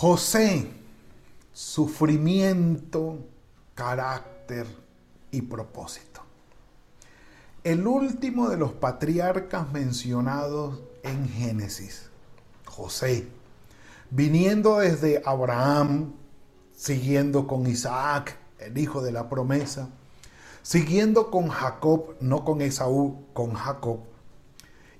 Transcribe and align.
José, 0.00 0.64
sufrimiento, 1.52 3.18
carácter 3.74 4.64
y 5.32 5.42
propósito. 5.42 6.20
El 7.64 7.84
último 7.84 8.48
de 8.48 8.58
los 8.58 8.74
patriarcas 8.74 9.72
mencionados 9.72 10.78
en 11.02 11.28
Génesis, 11.28 12.10
José, 12.64 13.26
viniendo 14.10 14.78
desde 14.78 15.20
Abraham, 15.26 16.12
siguiendo 16.76 17.48
con 17.48 17.66
Isaac, 17.66 18.38
el 18.60 18.78
hijo 18.78 19.02
de 19.02 19.10
la 19.10 19.28
promesa, 19.28 19.88
siguiendo 20.62 21.28
con 21.32 21.48
Jacob, 21.48 22.14
no 22.20 22.44
con 22.44 22.60
Esaú, 22.60 23.24
con 23.32 23.54
Jacob, 23.54 23.98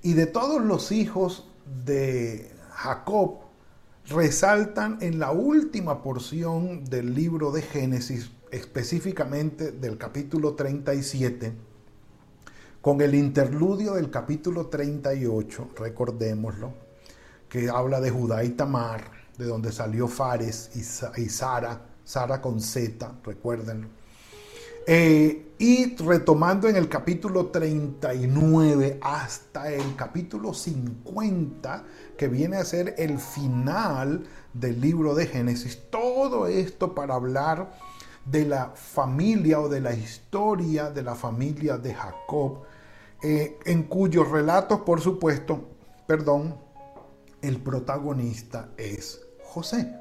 y 0.01 0.11
de 0.11 0.25
todos 0.25 0.61
los 0.61 0.91
hijos 0.91 1.47
de 1.85 2.53
Jacob, 2.71 3.47
resaltan 4.09 4.97
en 5.01 5.19
la 5.19 5.31
última 5.31 6.01
porción 6.01 6.83
del 6.85 7.13
libro 7.13 7.51
de 7.51 7.61
Génesis, 7.61 8.31
específicamente 8.51 9.71
del 9.71 9.97
capítulo 9.97 10.55
37, 10.55 11.53
con 12.81 13.01
el 13.01 13.13
interludio 13.13 13.93
del 13.93 14.09
capítulo 14.09 14.67
38, 14.67 15.69
recordémoslo, 15.77 16.73
que 17.47 17.69
habla 17.69 18.01
de 18.01 18.09
Judá 18.09 18.43
y 18.43 18.49
Tamar, 18.49 19.11
de 19.37 19.45
donde 19.45 19.71
salió 19.71 20.07
Fares 20.07 20.71
y 20.75 21.29
Sara, 21.29 21.81
Sara 22.03 22.41
con 22.41 22.59
Z, 22.61 23.11
recuérdenlo. 23.23 23.98
Eh, 24.87 25.49
y 25.57 25.95
retomando 25.97 26.69
en 26.69 26.77
el 26.77 26.87
capítulo 26.87 27.47
39 27.47 28.99
hasta 29.01 29.71
el 29.71 29.95
capítulo 29.97 30.53
50, 30.53 31.83
que 32.17 32.29
viene 32.29 32.57
a 32.57 32.65
ser 32.65 32.95
el 32.97 33.19
final 33.19 34.25
del 34.53 34.79
libro 34.79 35.15
de 35.15 35.27
Génesis, 35.27 35.89
todo 35.89 36.47
esto 36.47 36.95
para 36.95 37.15
hablar 37.15 37.73
de 38.23 38.45
la 38.45 38.71
familia 38.73 39.59
o 39.59 39.67
de 39.67 39.81
la 39.81 39.93
historia 39.93 40.91
de 40.91 41.03
la 41.03 41.15
familia 41.15 41.77
de 41.77 41.93
Jacob, 41.93 42.61
eh, 43.21 43.59
en 43.65 43.83
cuyos 43.83 44.29
relatos, 44.31 44.79
por 44.81 45.01
supuesto, 45.01 45.67
perdón, 46.07 46.55
el 47.41 47.61
protagonista 47.61 48.69
es 48.77 49.21
José, 49.43 49.93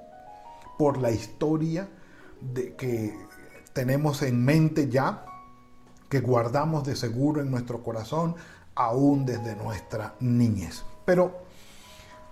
por 0.78 0.98
la 0.98 1.10
historia 1.10 1.88
de 2.40 2.76
que 2.76 3.27
tenemos 3.78 4.22
en 4.22 4.44
mente 4.44 4.88
ya, 4.88 5.24
que 6.08 6.18
guardamos 6.18 6.82
de 6.82 6.96
seguro 6.96 7.40
en 7.40 7.48
nuestro 7.48 7.84
corazón, 7.84 8.34
aún 8.74 9.24
desde 9.24 9.54
nuestra 9.54 10.16
niñez. 10.18 10.82
Pero 11.04 11.30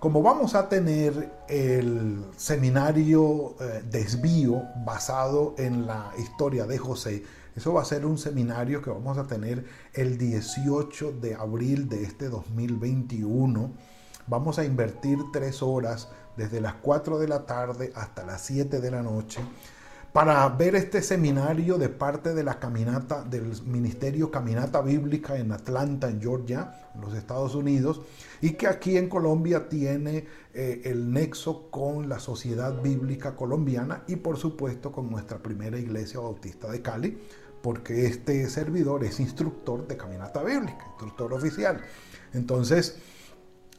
como 0.01 0.23
vamos 0.23 0.57
a 0.57 0.69
tener 0.69 1.45
el 1.49 2.25
seminario 2.37 3.55
eh, 3.61 3.85
desvío 3.89 4.61
basado 4.85 5.55
en 5.57 5.87
la 5.87 6.11
historia 6.19 6.67
de 6.67 6.79
José, 6.79 7.23
eso 7.55 7.73
va 7.73 7.83
a 7.83 7.85
ser 7.85 8.07
un 8.07 8.19
seminario 8.19 8.83
que 8.83 8.91
vamos 8.91 9.17
a 9.17 9.29
tener 9.29 9.65
el 9.95 10.19
18 10.19 11.13
de 11.13 11.37
abril 11.37 11.89
de 11.89 12.03
este 12.03 12.29
2021. 12.29 13.71
Vamos 14.27 14.59
a 14.59 14.65
invertir 14.65 15.21
tres 15.33 15.63
horas 15.63 16.09
desde 16.37 16.61
las 16.61 16.75
4 16.75 17.21
de 17.21 17.29
la 17.29 17.47
tarde 17.47 17.93
hasta 17.95 18.27
las 18.27 18.41
7 18.43 18.81
de 18.81 18.91
la 18.91 19.03
noche 19.03 19.39
para 20.17 20.49
ver 20.49 20.75
este 20.77 21.03
seminario 21.03 21.77
de 21.77 21.91
parte 21.91 22.33
de 22.33 22.43
la 22.43 22.59
caminata 22.59 23.23
del 23.23 23.53
Ministerio 23.67 24.31
Caminata 24.31 24.81
Bíblica 24.81 25.37
en 25.37 25.53
Atlanta, 25.53 26.09
en 26.09 26.23
Georgia, 26.23 26.89
en 26.95 27.03
los 27.03 27.13
Estados 27.13 27.55
Unidos, 27.55 28.01
y 28.41 28.53
que 28.53 28.67
aquí 28.67 28.97
en 28.97 29.11
Colombia 29.11 29.69
tiene 29.69 30.25
eh, 30.55 30.81
el 30.87 31.13
nexo 31.13 31.71
con 31.71 32.09
la 32.09 32.19
Sociedad 32.19 32.81
Bíblica 32.81 33.37
Colombiana 33.37 34.05
y 34.09 34.17
por 34.17 34.39
supuesto 34.39 34.91
con 34.91 35.11
nuestra 35.11 35.37
primera 35.37 35.79
iglesia 35.79 36.19
bautista 36.19 36.71
de 36.71 36.81
Cali, 36.81 37.19
porque 37.61 38.07
este 38.07 38.49
servidor 38.49 39.05
es 39.05 39.21
instructor 39.21 39.87
de 39.87 39.99
Caminata 39.99 40.43
Bíblica, 40.43 40.83
instructor 40.93 41.35
oficial. 41.35 41.83
Entonces, 42.33 42.97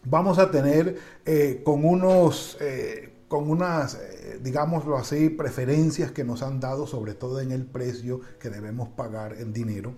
vamos 0.03 0.38
a 0.38 0.52
tener 0.52 1.00
eh, 1.26 1.64
con 1.66 1.84
unos... 1.84 2.59
Eh, 2.62 3.16
con 3.28 3.50
unas, 3.50 3.96
eh, 3.96 4.40
digámoslo 4.42 4.98
así, 4.98 5.30
preferencias 5.30 6.12
que 6.12 6.24
nos 6.24 6.42
han 6.42 6.60
dado, 6.60 6.88
sobre 6.88 7.14
todo 7.14 7.42
en 7.42 7.52
el 7.52 7.66
precio 7.66 8.22
que 8.40 8.50
debemos 8.50 8.90
pagar 8.90 9.34
en 9.34 9.54
dinero, 9.54 9.96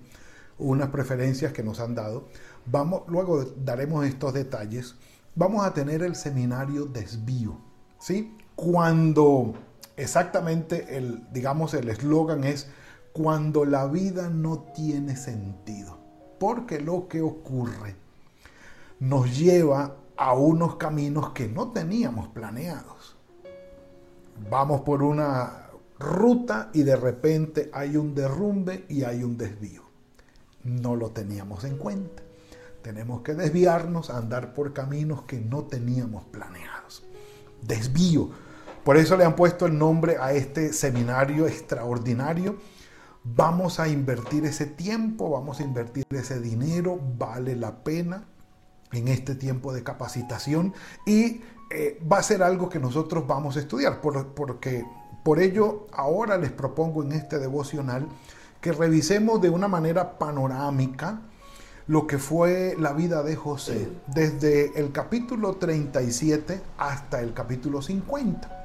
unas 0.57 0.89
preferencias 0.89 1.53
que 1.53 1.63
nos 1.63 1.79
han 1.79 1.95
dado. 1.95 2.27
Vamos, 2.65 3.03
luego 3.07 3.43
daremos 3.43 4.05
estos 4.05 4.33
detalles. 4.33 4.95
Vamos 5.35 5.65
a 5.65 5.73
tener 5.73 6.01
el 6.01 6.15
seminario 6.15 6.85
desvío, 6.85 7.57
¿sí? 7.99 8.35
Cuando 8.55 9.53
exactamente 9.95 10.97
el, 10.97 11.31
digamos, 11.31 11.73
el 11.73 11.89
eslogan 11.89 12.43
es 12.43 12.67
cuando 13.13 13.63
la 13.63 13.85
vida 13.87 14.29
no 14.29 14.59
tiene 14.75 15.15
sentido. 15.15 15.99
Porque 16.39 16.79
lo 16.79 17.07
que 17.07 17.21
ocurre 17.21 17.95
nos 18.99 19.37
lleva 19.37 19.97
a 20.17 20.33
unos 20.33 20.75
caminos 20.75 21.29
que 21.29 21.47
no 21.47 21.71
teníamos 21.71 22.29
planeados 22.29 23.18
vamos 24.49 24.81
por 24.81 25.03
una 25.03 25.69
ruta 25.99 26.69
y 26.73 26.83
de 26.83 26.95
repente 26.95 27.69
hay 27.73 27.97
un 27.97 28.15
derrumbe 28.15 28.85
y 28.89 29.03
hay 29.03 29.23
un 29.23 29.37
desvío. 29.37 29.83
No 30.63 30.95
lo 30.95 31.11
teníamos 31.11 31.63
en 31.63 31.77
cuenta. 31.77 32.23
Tenemos 32.81 33.21
que 33.21 33.33
desviarnos, 33.33 34.09
andar 34.09 34.53
por 34.53 34.73
caminos 34.73 35.23
que 35.23 35.39
no 35.39 35.63
teníamos 35.63 36.25
planeados. 36.25 37.03
Desvío. 37.61 38.29
Por 38.83 38.97
eso 38.97 39.17
le 39.17 39.25
han 39.25 39.35
puesto 39.35 39.65
el 39.65 39.77
nombre 39.77 40.17
a 40.19 40.31
este 40.31 40.71
seminario 40.71 41.45
extraordinario. 41.47 42.57
Vamos 43.23 43.79
a 43.79 43.89
invertir 43.89 44.45
ese 44.45 44.65
tiempo, 44.65 45.29
vamos 45.29 45.59
a 45.59 45.63
invertir 45.63 46.05
ese 46.09 46.39
dinero, 46.39 46.99
vale 47.17 47.55
la 47.57 47.83
pena 47.83 48.25
en 48.93 49.09
este 49.09 49.35
tiempo 49.35 49.73
de 49.73 49.83
capacitación 49.83 50.73
y 51.05 51.41
eh, 51.69 51.99
va 52.11 52.17
a 52.17 52.23
ser 52.23 52.43
algo 52.43 52.69
que 52.69 52.79
nosotros 52.79 53.25
vamos 53.27 53.57
a 53.57 53.59
estudiar, 53.59 54.01
porque 54.01 54.85
por 55.23 55.39
ello 55.39 55.87
ahora 55.91 56.37
les 56.37 56.51
propongo 56.51 57.03
en 57.03 57.11
este 57.11 57.39
devocional 57.39 58.07
que 58.61 58.71
revisemos 58.71 59.41
de 59.41 59.49
una 59.49 59.67
manera 59.67 60.17
panorámica 60.17 61.21
lo 61.87 62.05
que 62.05 62.19
fue 62.19 62.75
la 62.77 62.93
vida 62.93 63.23
de 63.23 63.35
José, 63.35 63.89
desde 64.07 64.79
el 64.79 64.91
capítulo 64.91 65.55
37 65.55 66.61
hasta 66.77 67.21
el 67.21 67.33
capítulo 67.33 67.81
50 67.81 68.58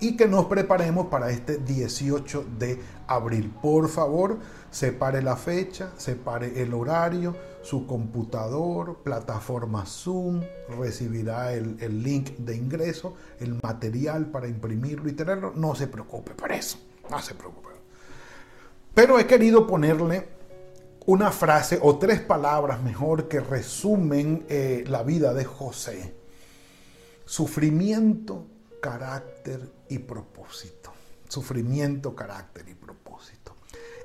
y 0.00 0.16
que 0.16 0.28
nos 0.28 0.46
preparemos 0.46 1.06
para 1.06 1.30
este 1.30 1.58
18 1.58 2.44
de 2.58 2.80
abril. 3.06 3.52
Por 3.60 3.88
favor, 3.88 4.38
separe 4.70 5.22
la 5.22 5.36
fecha, 5.36 5.90
separe 5.96 6.62
el 6.62 6.72
horario, 6.74 7.34
su 7.62 7.86
computador, 7.86 8.98
plataforma 9.02 9.84
Zoom, 9.86 10.42
recibirá 10.78 11.52
el, 11.52 12.02
link 12.02 12.30
de 12.38 12.56
ingreso, 12.56 13.14
el 13.40 13.58
material 13.62 14.26
para 14.26 14.46
imprimirlo 14.46 15.08
y 15.08 15.12
tenerlo. 15.12 15.52
No 15.54 15.74
se 15.74 15.88
preocupe 15.88 16.32
por 16.32 16.52
eso, 16.52 16.78
no 17.10 17.20
se 17.20 17.34
preocupe. 17.34 17.68
Pero 18.94 19.18
he 19.18 19.26
querido 19.26 19.66
ponerle 19.66 20.28
una 21.06 21.30
frase 21.30 21.78
o 21.80 21.98
tres 21.98 22.20
palabras 22.20 22.82
mejor 22.82 23.28
que 23.28 23.40
resumen 23.40 24.44
eh, 24.48 24.84
la 24.88 25.02
vida 25.02 25.32
de 25.34 25.44
José. 25.44 26.14
Sufrimiento, 27.24 28.46
carácter 28.80 29.60
y 29.88 29.98
propósito. 29.98 30.92
Sufrimiento, 31.28 32.14
carácter 32.14 32.68
y 32.68 32.74
propósito. 32.74 33.54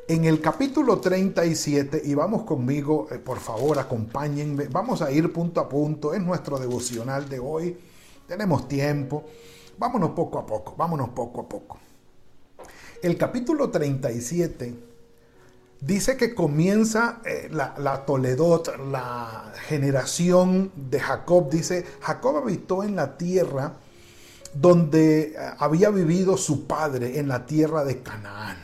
En 0.08 0.26
el 0.26 0.42
capítulo 0.42 1.00
37, 1.00 2.02
y 2.04 2.14
vamos 2.14 2.44
conmigo, 2.44 3.08
eh, 3.10 3.20
por 3.20 3.40
favor, 3.40 3.80
acompáñenme, 3.80 4.68
vamos 4.68 5.02
a 5.02 5.12
ir 5.12 5.32
punto 5.32 5.62
a 5.62 5.70
punto, 5.70 6.14
es 6.14 6.22
nuestro 6.22 6.60
devocional 6.60 7.30
de 7.30 7.40
hoy, 7.40 7.78
tenemos 8.28 8.68
tiempo, 8.68 9.24
vámonos 9.78 10.10
poco 10.10 10.40
a 10.40 10.46
poco, 10.46 10.76
vámonos 10.76 11.10
poco 11.10 11.42
a 11.42 11.48
poco. 11.48 11.78
El 13.02 13.18
capítulo 13.18 13.70
37 13.70 14.94
Dice 15.86 16.16
que 16.16 16.34
comienza 16.34 17.20
eh, 17.26 17.50
la, 17.52 17.76
la 17.78 18.06
Toledot, 18.06 18.74
la 18.90 19.52
generación 19.68 20.72
de 20.78 20.98
Jacob. 20.98 21.50
Dice, 21.50 21.84
Jacob 22.00 22.38
habitó 22.38 22.84
en 22.84 22.96
la 22.96 23.18
tierra 23.18 23.74
donde 24.54 25.22
eh, 25.22 25.36
había 25.58 25.90
vivido 25.90 26.38
su 26.38 26.68
padre, 26.68 27.20
en 27.20 27.28
la 27.28 27.46
tierra 27.46 27.84
de 27.84 28.02
Canaán. 28.02 28.58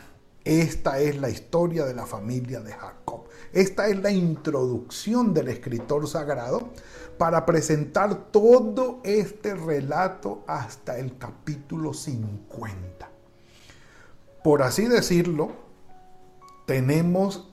Esta 0.44 1.00
es 1.00 1.20
la 1.20 1.30
historia 1.30 1.86
de 1.86 1.94
la 1.94 2.06
familia 2.06 2.62
de 2.62 2.72
Jacob. 2.72 3.26
Esta 3.52 3.88
es 3.88 4.00
la 4.00 4.12
introducción 4.12 5.34
del 5.34 5.48
escritor 5.48 6.08
sagrado 6.08 6.70
para 7.18 7.46
presentar 7.46 8.32
todo 8.32 9.02
este 9.04 9.56
relato 9.56 10.44
hasta 10.48 10.98
el 10.98 11.18
capítulo 11.18 11.94
50. 11.94 13.10
Por 14.44 14.62
así 14.62 14.86
decirlo, 14.86 15.52
tenemos 16.66 17.50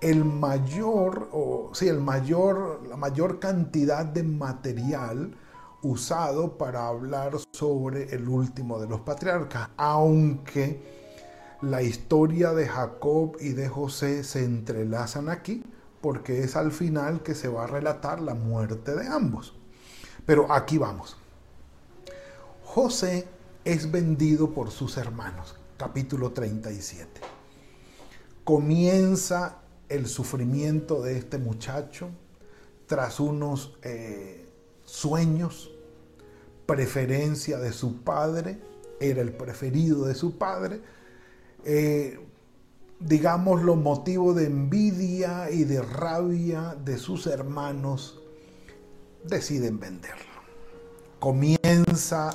el 0.00 0.24
mayor, 0.24 1.28
o 1.32 1.70
sí, 1.74 1.88
el 1.88 2.00
mayor, 2.00 2.86
la 2.88 2.96
mayor 2.96 3.40
cantidad 3.40 4.04
de 4.04 4.22
material 4.22 5.34
usado 5.82 6.58
para 6.58 6.88
hablar 6.88 7.36
sobre 7.52 8.14
el 8.14 8.28
último 8.28 8.80
de 8.80 8.88
los 8.88 9.00
patriarcas, 9.00 9.70
aunque 9.76 10.82
la 11.62 11.82
historia 11.82 12.52
de 12.52 12.66
Jacob 12.66 13.36
y 13.40 13.50
de 13.50 13.68
José 13.68 14.24
se 14.24 14.44
entrelazan 14.44 15.28
aquí, 15.28 15.62
porque 16.00 16.42
es 16.42 16.56
al 16.56 16.72
final 16.72 17.22
que 17.22 17.34
se 17.34 17.48
va 17.48 17.64
a 17.64 17.66
relatar 17.66 18.20
la 18.20 18.34
muerte 18.34 18.94
de 18.94 19.08
ambos. 19.08 19.54
Pero 20.24 20.52
aquí 20.52 20.78
vamos. 20.78 21.16
José 22.64 23.26
es 23.64 23.90
vendido 23.90 24.50
por 24.50 24.70
sus 24.70 24.96
hermanos, 24.96 25.56
capítulo 25.76 26.30
37. 26.32 27.20
Comienza 28.44 29.58
el 29.88 30.06
sufrimiento 30.06 31.02
de 31.02 31.18
este 31.18 31.38
muchacho 31.38 32.10
tras 32.86 33.20
unos 33.20 33.78
eh, 33.82 34.47
sueños, 34.88 35.70
preferencia 36.64 37.58
de 37.58 37.72
su 37.72 38.00
padre, 38.00 38.58
era 39.00 39.20
el 39.20 39.32
preferido 39.32 40.06
de 40.06 40.14
su 40.14 40.38
padre, 40.38 40.80
eh, 41.64 42.18
digamos, 42.98 43.62
los 43.62 43.76
motivos 43.76 44.34
de 44.34 44.46
envidia 44.46 45.50
y 45.50 45.64
de 45.64 45.82
rabia 45.82 46.74
de 46.82 46.96
sus 46.96 47.26
hermanos, 47.26 48.22
deciden 49.24 49.78
venderlo. 49.78 50.24
Comienza 51.20 52.30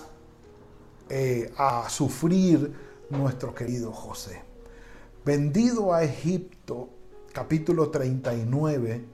eh, 1.09 1.51
a 1.57 1.89
sufrir 1.89 2.71
nuestro 3.09 3.55
querido 3.55 3.91
José. 3.91 4.43
Vendido 5.25 5.91
a 5.91 6.03
Egipto, 6.03 6.89
capítulo 7.33 7.89
39, 7.89 9.05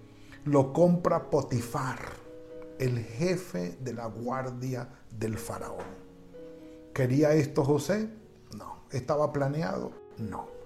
lo 0.46 0.74
compra 0.74 1.30
Potifar, 1.30 2.19
el 2.80 3.00
jefe 3.00 3.78
de 3.82 3.94
la 3.94 4.08
guardia 4.08 4.90
del 5.12 5.38
faraón. 5.38 5.86
¿Quería 6.94 7.34
esto 7.34 7.64
José? 7.64 8.10
No. 8.58 8.84
¿Estaba 8.92 9.32
planeado? 9.32 9.92
No 10.18 10.60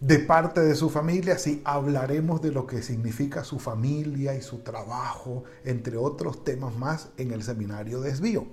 de 0.00 0.18
parte 0.18 0.60
de 0.60 0.74
su 0.74 0.90
familia, 0.90 1.38
sí 1.38 1.62
hablaremos 1.64 2.42
de 2.42 2.52
lo 2.52 2.66
que 2.66 2.82
significa 2.82 3.44
su 3.44 3.58
familia 3.58 4.34
y 4.34 4.42
su 4.42 4.58
trabajo, 4.58 5.44
entre 5.64 5.96
otros 5.96 6.44
temas 6.44 6.74
más 6.76 7.08
en 7.16 7.32
el 7.32 7.42
seminario 7.42 8.00
Desvío. 8.00 8.46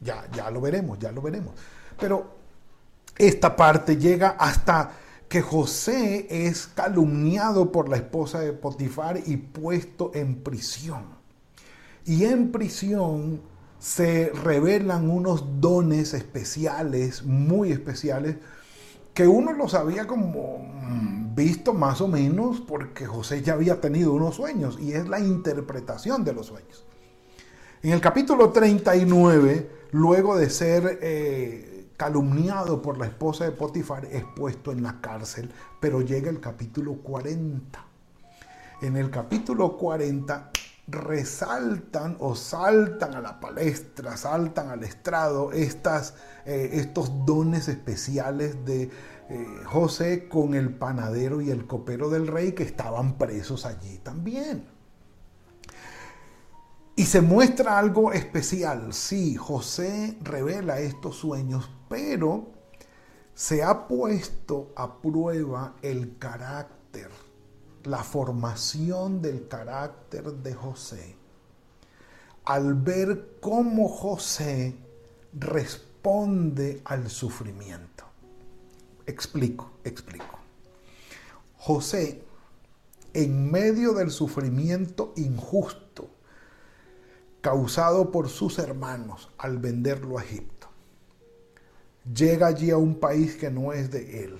Ya, 0.00 0.28
ya 0.32 0.50
lo 0.50 0.60
veremos, 0.60 0.98
ya 0.98 1.10
lo 1.10 1.20
veremos. 1.20 1.54
Pero 1.98 2.34
esta 3.16 3.56
parte 3.56 3.96
llega 3.96 4.30
hasta 4.38 4.92
que 5.34 5.42
José 5.42 6.28
es 6.30 6.68
calumniado 6.68 7.72
por 7.72 7.88
la 7.88 7.96
esposa 7.96 8.38
de 8.38 8.52
Potifar 8.52 9.18
y 9.26 9.36
puesto 9.36 10.12
en 10.14 10.36
prisión. 10.36 11.06
Y 12.04 12.26
en 12.26 12.52
prisión 12.52 13.40
se 13.80 14.30
revelan 14.30 15.10
unos 15.10 15.60
dones 15.60 16.14
especiales, 16.14 17.24
muy 17.24 17.72
especiales, 17.72 18.36
que 19.12 19.26
uno 19.26 19.52
lo 19.52 19.68
sabía 19.68 20.06
como 20.06 20.58
mm, 20.58 21.34
visto 21.34 21.74
más 21.74 22.00
o 22.00 22.06
menos 22.06 22.60
porque 22.60 23.04
José 23.04 23.42
ya 23.42 23.54
había 23.54 23.80
tenido 23.80 24.12
unos 24.12 24.36
sueños 24.36 24.78
y 24.80 24.92
es 24.92 25.08
la 25.08 25.18
interpretación 25.18 26.22
de 26.22 26.32
los 26.32 26.46
sueños. 26.46 26.84
En 27.82 27.90
el 27.90 28.00
capítulo 28.00 28.50
39, 28.50 29.68
luego 29.90 30.36
de 30.36 30.48
ser 30.48 31.00
eh, 31.02 31.73
calumniado 31.96 32.82
por 32.82 32.98
la 32.98 33.06
esposa 33.06 33.44
de 33.44 33.52
Potifar, 33.52 34.06
es 34.06 34.24
puesto 34.36 34.72
en 34.72 34.82
la 34.82 35.00
cárcel, 35.00 35.50
pero 35.80 36.00
llega 36.00 36.30
el 36.30 36.40
capítulo 36.40 36.94
40. 36.94 37.84
En 38.82 38.96
el 38.96 39.10
capítulo 39.10 39.76
40 39.76 40.50
resaltan 40.86 42.16
o 42.20 42.34
saltan 42.34 43.14
a 43.14 43.20
la 43.20 43.40
palestra, 43.40 44.16
saltan 44.16 44.68
al 44.68 44.84
estrado 44.84 45.52
estas, 45.52 46.14
eh, 46.44 46.70
estos 46.74 47.24
dones 47.24 47.68
especiales 47.68 48.64
de 48.64 48.90
eh, 49.30 49.46
José 49.64 50.28
con 50.28 50.54
el 50.54 50.74
panadero 50.74 51.40
y 51.40 51.50
el 51.50 51.66
copero 51.66 52.10
del 52.10 52.26
rey 52.26 52.52
que 52.52 52.64
estaban 52.64 53.16
presos 53.16 53.64
allí 53.64 53.98
también. 53.98 54.66
Y 56.96 57.06
se 57.06 57.22
muestra 57.22 57.78
algo 57.78 58.12
especial. 58.12 58.92
Sí, 58.92 59.34
José 59.34 60.16
revela 60.22 60.78
estos 60.78 61.16
sueños, 61.16 61.68
pero 61.94 62.48
se 63.34 63.62
ha 63.62 63.86
puesto 63.86 64.72
a 64.74 65.00
prueba 65.00 65.76
el 65.80 66.18
carácter 66.18 67.08
la 67.84 68.02
formación 68.02 69.22
del 69.22 69.46
carácter 69.46 70.24
de 70.32 70.54
José, 70.54 71.14
al 72.46 72.74
ver 72.74 73.36
cómo 73.40 73.88
José 73.88 74.74
responde 75.34 76.82
al 76.84 77.08
sufrimiento. 77.10 78.04
Explico, 79.06 79.70
explico. 79.84 80.40
José, 81.58 82.24
en 83.12 83.52
medio 83.52 83.92
del 83.92 84.10
sufrimiento 84.10 85.12
injusto 85.16 86.08
causado 87.40 88.10
por 88.10 88.28
sus 88.28 88.58
hermanos 88.58 89.30
al 89.38 89.58
venderlo 89.58 90.18
a 90.18 90.24
Egipto, 90.24 90.53
llega 92.12 92.48
allí 92.48 92.70
a 92.70 92.76
un 92.76 92.96
país 92.96 93.36
que 93.36 93.50
no 93.50 93.72
es 93.72 93.90
de 93.90 94.24
él 94.24 94.38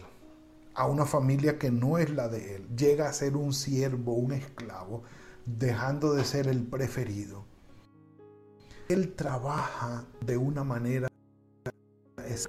a 0.75 0.87
una 0.87 1.07
familia 1.07 1.59
que 1.59 1.71
no 1.71 1.99
es 1.99 2.11
la 2.11 2.29
de 2.29 2.57
él, 2.57 2.69
llega 2.77 3.09
a 3.09 3.13
ser 3.13 3.37
un 3.37 3.53
siervo, 3.53 4.15
un 4.15 4.33
esclavo, 4.33 5.03
dejando 5.47 6.15
de 6.15 6.25
ser 6.25 6.49
el 6.49 6.63
preferido. 6.65 7.45
Él 8.89 9.15
trabaja 9.15 10.05
de 10.21 10.37
una 10.37 10.65
manera, 10.65 11.09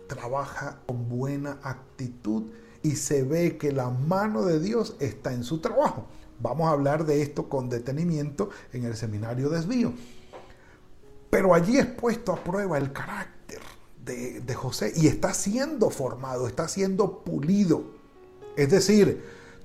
trabaja 0.08 0.80
con 0.88 1.08
buena 1.08 1.60
actitud 1.64 2.52
y 2.82 2.96
se 2.96 3.24
ve 3.24 3.58
que 3.58 3.72
la 3.72 3.90
mano 3.90 4.44
de 4.44 4.60
Dios 4.60 4.96
está 5.00 5.34
en 5.34 5.44
su 5.44 5.60
trabajo. 5.60 6.08
Vamos 6.40 6.68
a 6.68 6.72
hablar 6.72 7.06
de 7.06 7.22
esto 7.22 7.48
con 7.48 7.70
detenimiento 7.70 8.50
en 8.74 8.84
el 8.84 8.96
seminario 8.96 9.50
desvío. 9.50 9.94
Pero 11.30 11.54
allí 11.54 11.78
es 11.78 11.86
puesto 11.86 12.34
a 12.34 12.44
prueba 12.44 12.78
el 12.78 12.92
carácter 12.92 13.35
de, 14.06 14.54
José 14.54 14.94
y 14.96 15.08
está 15.08 15.34
siendo 15.34 15.90
formado, 15.90 16.48
está 16.48 16.68
siendo 16.68 17.24
pulido. 17.24 17.84
Es 18.56 18.70
decir, 18.70 19.24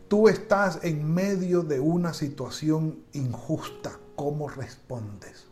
tú 0.09 0.29
estás 0.29 0.81
en 0.83 1.13
medio 1.13 1.63
de 1.63 1.79
una 1.79 2.15
situación 2.15 3.05
injusta. 3.13 3.99
¿Cómo 4.17 4.49
respondes? 4.49 5.47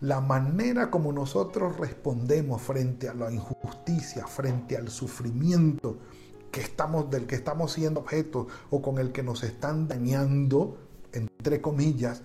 La 0.00 0.20
manera 0.20 0.90
como 0.90 1.12
nosotros 1.12 1.78
respondemos 1.78 2.60
frente 2.60 3.08
a 3.08 3.14
la 3.14 3.32
injusticia, 3.32 4.26
frente 4.26 4.76
al 4.76 4.90
sufrimiento 4.90 5.98
que 6.50 6.60
estamos, 6.60 7.10
del 7.10 7.26
que 7.26 7.36
estamos 7.36 7.72
siendo 7.72 8.00
objeto 8.00 8.48
o 8.70 8.82
con 8.82 8.98
el 8.98 9.12
que 9.12 9.22
nos 9.22 9.42
están 9.42 9.88
dañando, 9.88 10.76
entre 11.12 11.60
comillas, 11.60 12.22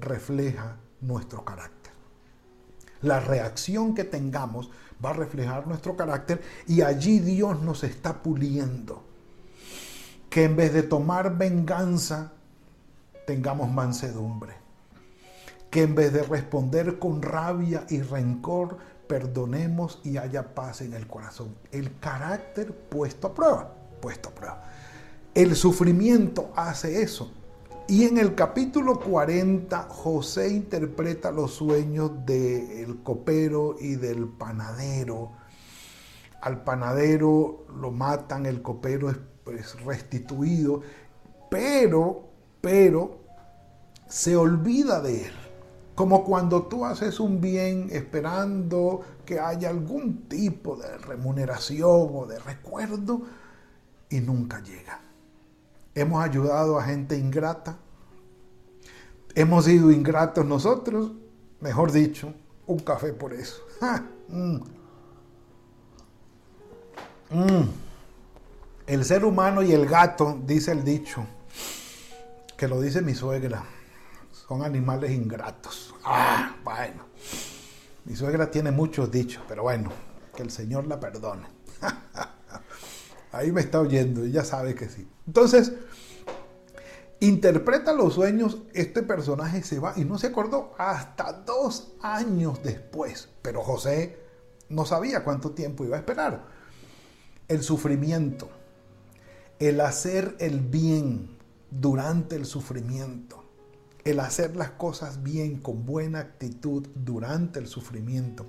refleja 0.00 0.78
nuestro 1.00 1.44
carácter. 1.44 1.92
La 3.02 3.20
reacción 3.20 3.94
que 3.94 4.04
tengamos 4.04 4.70
va 5.04 5.10
a 5.10 5.14
reflejar 5.14 5.66
nuestro 5.66 5.96
carácter 5.96 6.40
y 6.66 6.82
allí 6.82 7.20
Dios 7.20 7.60
nos 7.62 7.84
está 7.84 8.22
puliendo 8.22 9.10
que 10.30 10.44
en 10.44 10.56
vez 10.56 10.72
de 10.72 10.84
tomar 10.84 11.36
venganza, 11.36 12.32
tengamos 13.26 13.70
mansedumbre. 13.70 14.54
Que 15.70 15.82
en 15.82 15.94
vez 15.94 16.12
de 16.12 16.22
responder 16.22 16.98
con 16.98 17.20
rabia 17.20 17.84
y 17.90 18.00
rencor, 18.00 18.78
perdonemos 19.08 20.00
y 20.04 20.16
haya 20.16 20.54
paz 20.54 20.80
en 20.82 20.94
el 20.94 21.06
corazón. 21.08 21.56
El 21.72 21.98
carácter 21.98 22.72
puesto 22.72 23.26
a 23.26 23.34
prueba, 23.34 23.74
puesto 24.00 24.28
a 24.28 24.32
prueba. 24.32 24.64
El 25.34 25.56
sufrimiento 25.56 26.52
hace 26.54 27.02
eso. 27.02 27.32
Y 27.90 28.04
en 28.04 28.18
el 28.18 28.36
capítulo 28.36 29.00
40, 29.00 29.88
José 29.88 30.48
interpreta 30.48 31.32
los 31.32 31.54
sueños 31.54 32.24
del 32.24 33.02
copero 33.02 33.74
y 33.80 33.96
del 33.96 34.28
panadero. 34.28 35.32
Al 36.40 36.62
panadero 36.62 37.66
lo 37.80 37.90
matan, 37.90 38.46
el 38.46 38.62
copero 38.62 39.10
es 39.10 39.16
pues 39.42 39.84
restituido, 39.84 40.82
pero, 41.50 42.28
pero, 42.60 43.18
se 44.06 44.36
olvida 44.36 45.00
de 45.00 45.24
él. 45.24 45.32
Como 45.96 46.22
cuando 46.22 46.68
tú 46.68 46.84
haces 46.84 47.18
un 47.18 47.40
bien 47.40 47.88
esperando 47.90 49.00
que 49.26 49.40
haya 49.40 49.68
algún 49.68 50.28
tipo 50.28 50.76
de 50.76 50.96
remuneración 50.96 52.08
o 52.14 52.24
de 52.24 52.38
recuerdo 52.38 53.22
y 54.08 54.20
nunca 54.20 54.62
llega. 54.62 55.09
Hemos 55.94 56.22
ayudado 56.22 56.78
a 56.78 56.84
gente 56.84 57.16
ingrata. 57.18 57.76
Hemos 59.34 59.64
sido 59.64 59.90
ingratos 59.90 60.44
nosotros. 60.44 61.12
Mejor 61.60 61.92
dicho, 61.92 62.32
un 62.66 62.78
café 62.78 63.12
por 63.12 63.32
eso. 63.32 63.62
Mm. 64.32 64.60
Mm. 67.30 67.68
El 68.86 69.04
ser 69.04 69.24
humano 69.24 69.60
y 69.60 69.72
el 69.72 69.86
gato, 69.86 70.38
dice 70.46 70.70
el 70.70 70.84
dicho, 70.84 71.26
que 72.56 72.68
lo 72.68 72.80
dice 72.80 73.02
mi 73.02 73.12
suegra, 73.12 73.64
son 74.30 74.62
animales 74.62 75.10
ingratos. 75.10 75.92
Ah, 76.04 76.54
bueno. 76.62 77.06
Mi 78.04 78.14
suegra 78.14 78.50
tiene 78.50 78.70
muchos 78.70 79.10
dichos, 79.10 79.42
pero 79.48 79.64
bueno, 79.64 79.90
que 80.36 80.42
el 80.42 80.50
Señor 80.52 80.86
la 80.86 81.00
perdone. 81.00 81.46
Ahí 83.32 83.52
me 83.52 83.60
está 83.60 83.80
oyendo, 83.80 84.24
ella 84.24 84.44
sabe 84.44 84.74
que 84.74 84.88
sí. 84.88 85.08
Entonces, 85.26 85.72
interpreta 87.20 87.92
los 87.92 88.14
sueños, 88.14 88.58
este 88.72 89.02
personaje 89.02 89.62
se 89.62 89.78
va 89.78 89.94
y 89.96 90.04
no 90.04 90.18
se 90.18 90.28
acordó 90.28 90.72
hasta 90.78 91.32
dos 91.32 91.92
años 92.02 92.62
después. 92.62 93.28
Pero 93.42 93.62
José 93.62 94.18
no 94.68 94.84
sabía 94.84 95.22
cuánto 95.22 95.50
tiempo 95.50 95.84
iba 95.84 95.96
a 95.96 96.00
esperar. 96.00 96.44
El 97.46 97.62
sufrimiento, 97.62 98.48
el 99.58 99.80
hacer 99.80 100.36
el 100.38 100.60
bien 100.60 101.36
durante 101.70 102.36
el 102.36 102.46
sufrimiento, 102.46 103.44
el 104.04 104.20
hacer 104.20 104.56
las 104.56 104.70
cosas 104.70 105.22
bien 105.22 105.60
con 105.60 105.84
buena 105.84 106.20
actitud 106.20 106.88
durante 106.94 107.58
el 107.58 107.66
sufrimiento, 107.66 108.46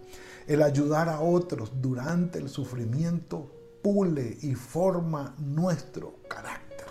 el 0.48 0.62
ayudar 0.62 1.10
a 1.10 1.20
otros 1.20 1.74
durante 1.82 2.40
el 2.40 2.50
sufrimiento, 2.50 3.52
pule 3.82 4.38
y 4.42 4.56
forma 4.56 5.36
nuestro 5.40 6.16
carácter. 6.28 6.88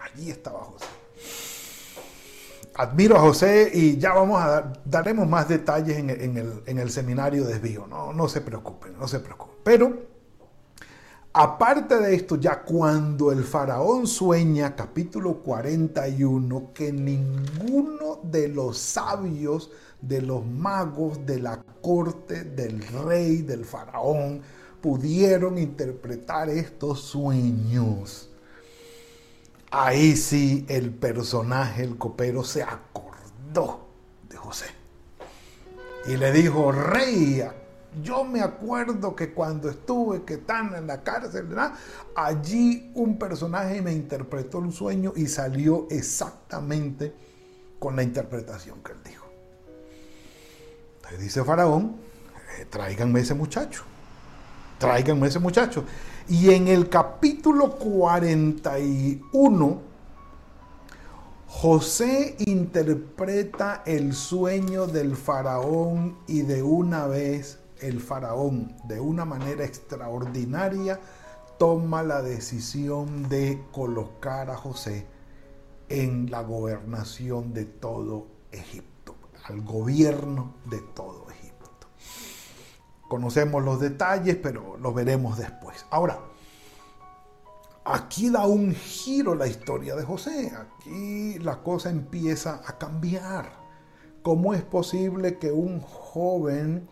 Allí 0.00 0.30
estaba 0.30 0.60
José. 0.60 0.86
Admiro 2.78 3.16
a 3.16 3.20
José 3.20 3.70
y 3.72 3.96
ya 3.96 4.12
vamos 4.12 4.42
a 4.42 4.48
dar, 4.48 4.82
daremos 4.84 5.26
más 5.26 5.48
detalles 5.48 5.96
en, 5.96 6.10
el, 6.10 6.62
en 6.66 6.78
el, 6.78 6.90
seminario 6.90 7.44
de 7.44 7.54
desvío. 7.54 7.86
No, 7.86 8.12
no 8.12 8.28
se 8.28 8.42
preocupen, 8.42 8.98
no 8.98 9.08
se 9.08 9.20
preocupen. 9.20 9.56
Pero, 9.64 10.02
aparte 11.32 11.96
de 11.96 12.14
esto, 12.14 12.36
ya 12.36 12.62
cuando 12.62 13.32
el 13.32 13.44
faraón 13.44 14.06
sueña, 14.06 14.76
capítulo 14.76 15.38
41, 15.42 16.72
que 16.74 16.92
ninguno 16.92 18.20
de 18.22 18.48
los 18.48 18.76
sabios, 18.76 19.70
de 20.02 20.20
los 20.20 20.44
magos 20.44 21.24
de 21.24 21.40
la 21.40 21.62
corte 21.80 22.44
del 22.44 22.86
rey, 22.86 23.38
del 23.40 23.64
faraón, 23.64 24.42
pudieron 24.80 25.58
interpretar 25.58 26.48
estos 26.48 27.00
sueños 27.00 28.30
ahí 29.70 30.16
sí 30.16 30.64
el 30.68 30.90
personaje, 30.90 31.82
el 31.82 31.98
copero, 31.98 32.44
se 32.44 32.62
acordó 32.62 33.86
de 34.28 34.36
José. 34.36 34.66
Y 36.06 36.16
le 36.16 36.32
dijo, 36.32 36.70
rey, 36.72 37.42
yo 38.02 38.24
me 38.24 38.40
acuerdo 38.40 39.16
que 39.16 39.32
cuando 39.32 39.68
estuve, 39.68 40.22
que 40.24 40.34
están 40.34 40.74
en 40.74 40.86
la 40.86 41.02
cárcel, 41.02 41.48
allí 42.14 42.92
un 42.94 43.18
personaje 43.18 43.82
me 43.82 43.92
interpretó 43.92 44.58
un 44.58 44.72
sueño 44.72 45.12
y 45.16 45.26
salió 45.26 45.86
exactamente 45.90 47.12
con 47.78 47.96
la 47.96 48.02
interpretación 48.02 48.82
que 48.82 48.92
él 48.92 48.98
dijo. 49.04 49.26
Entonces 50.96 51.20
dice 51.20 51.44
Faraón, 51.44 51.96
eh, 52.58 52.66
tráiganme 52.70 53.20
ese 53.20 53.34
muchacho, 53.34 53.84
tráiganme 54.78 55.28
ese 55.28 55.38
muchacho. 55.38 55.84
Y 56.28 56.52
en 56.52 56.68
el 56.68 56.88
capítulo 56.88 57.76
41, 57.76 59.80
José 61.48 62.36
interpreta 62.40 63.82
el 63.86 64.12
sueño 64.12 64.86
del 64.86 65.16
faraón 65.16 66.18
y 66.26 66.42
de 66.42 66.62
una 66.62 67.06
vez 67.06 67.60
el 67.80 68.00
faraón, 68.00 68.76
de 68.84 69.00
una 69.00 69.24
manera 69.24 69.64
extraordinaria, 69.64 71.00
toma 71.58 72.02
la 72.02 72.22
decisión 72.22 73.28
de 73.28 73.62
colocar 73.72 74.50
a 74.50 74.56
José 74.56 75.06
en 75.88 76.30
la 76.30 76.42
gobernación 76.42 77.54
de 77.54 77.64
todo 77.64 78.26
Egipto, 78.50 79.14
al 79.44 79.62
gobierno 79.62 80.54
de 80.68 80.80
todo 80.80 81.25
Conocemos 83.08 83.62
los 83.62 83.80
detalles, 83.80 84.36
pero 84.36 84.76
los 84.78 84.94
veremos 84.94 85.38
después. 85.38 85.86
Ahora, 85.90 86.18
aquí 87.84 88.30
da 88.30 88.46
un 88.46 88.74
giro 88.74 89.34
la 89.34 89.46
historia 89.46 89.94
de 89.94 90.04
José. 90.04 90.52
Aquí 90.56 91.38
la 91.38 91.62
cosa 91.62 91.90
empieza 91.90 92.62
a 92.66 92.78
cambiar. 92.78 93.52
¿Cómo 94.22 94.54
es 94.54 94.62
posible 94.62 95.38
que 95.38 95.52
un 95.52 95.80
joven 95.80 96.88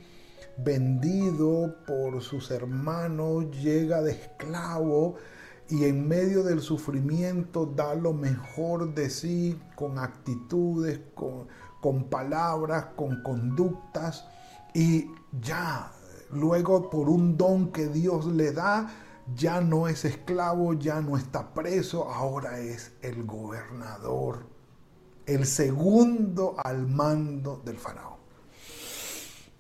vendido 0.56 1.75
por 1.85 2.23
sus 2.23 2.52
hermanos 2.52 3.50
llega 3.50 4.02
de 4.02 4.12
esclavo 4.12 5.16
y 5.68 5.85
en 5.85 6.06
medio 6.06 6.44
del 6.44 6.61
sufrimiento 6.61 7.66
da 7.66 7.94
lo 7.94 8.12
mejor 8.12 8.94
de 8.94 9.11
sí 9.11 9.59
con 9.75 9.99
actitudes, 9.99 11.00
con, 11.14 11.49
con 11.80 12.04
palabras, 12.04 12.87
con 12.97 13.23
conductas 13.23 14.28
y 14.75 15.11
ya 15.40 15.90
Luego, 16.35 16.91
por 16.91 17.09
un 17.09 17.37
don 17.37 17.73
que 17.73 17.88
Dios 17.88 18.26
le 18.26 18.53
da, 18.53 18.91
ya 19.35 19.61
no 19.61 19.88
es 19.88 20.05
esclavo, 20.05 20.75
ya 20.75 21.00
no 21.00 21.17
está 21.17 21.55
preso, 21.55 22.11
ahora 22.11 22.59
es 22.59 22.93
el 23.00 23.25
gobernador, 23.25 24.47
el 25.26 25.47
segundo 25.47 26.57
al 26.62 26.87
mando 26.87 27.62
del 27.64 27.79
faraón. 27.79 28.19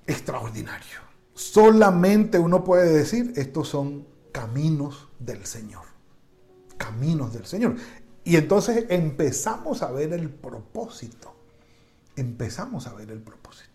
Extraordinario. 0.06 0.98
Solamente 1.32 2.38
uno 2.38 2.62
puede 2.62 2.92
decir, 2.92 3.32
estos 3.36 3.68
son 3.68 4.06
caminos 4.32 5.08
del 5.18 5.46
Señor. 5.46 5.84
Caminos 6.76 7.32
del 7.32 7.46
Señor. 7.46 7.76
Y 8.24 8.36
entonces 8.36 8.86
empezamos 8.88 9.82
a 9.82 9.90
ver 9.90 10.12
el 10.12 10.28
propósito. 10.28 11.34
Empezamos 12.16 12.86
a 12.86 12.94
ver 12.94 13.10
el 13.10 13.20
propósito. 13.20 13.73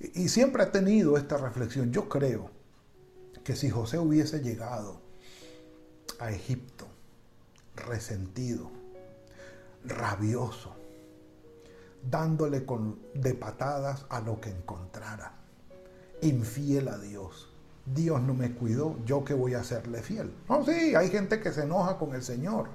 Y 0.00 0.28
siempre 0.28 0.62
he 0.62 0.66
tenido 0.66 1.16
esta 1.16 1.36
reflexión. 1.36 1.92
Yo 1.92 2.08
creo 2.08 2.50
que 3.44 3.56
si 3.56 3.70
José 3.70 3.98
hubiese 3.98 4.40
llegado 4.40 5.00
a 6.20 6.30
Egipto 6.30 6.86
resentido, 7.74 8.70
rabioso, 9.84 10.74
dándole 12.10 12.64
con, 12.64 12.98
de 13.14 13.34
patadas 13.34 14.06
a 14.08 14.20
lo 14.20 14.40
que 14.40 14.50
encontrara, 14.50 15.32
infiel 16.22 16.88
a 16.88 16.98
Dios. 16.98 17.48
Dios 17.86 18.20
no 18.20 18.34
me 18.34 18.52
cuidó, 18.52 18.96
yo 19.06 19.24
que 19.24 19.34
voy 19.34 19.54
a 19.54 19.64
serle 19.64 20.02
fiel. 20.02 20.30
No, 20.48 20.64
sí, 20.64 20.94
hay 20.94 21.08
gente 21.08 21.40
que 21.40 21.52
se 21.52 21.62
enoja 21.62 21.96
con 21.96 22.14
el 22.14 22.22
Señor 22.22 22.68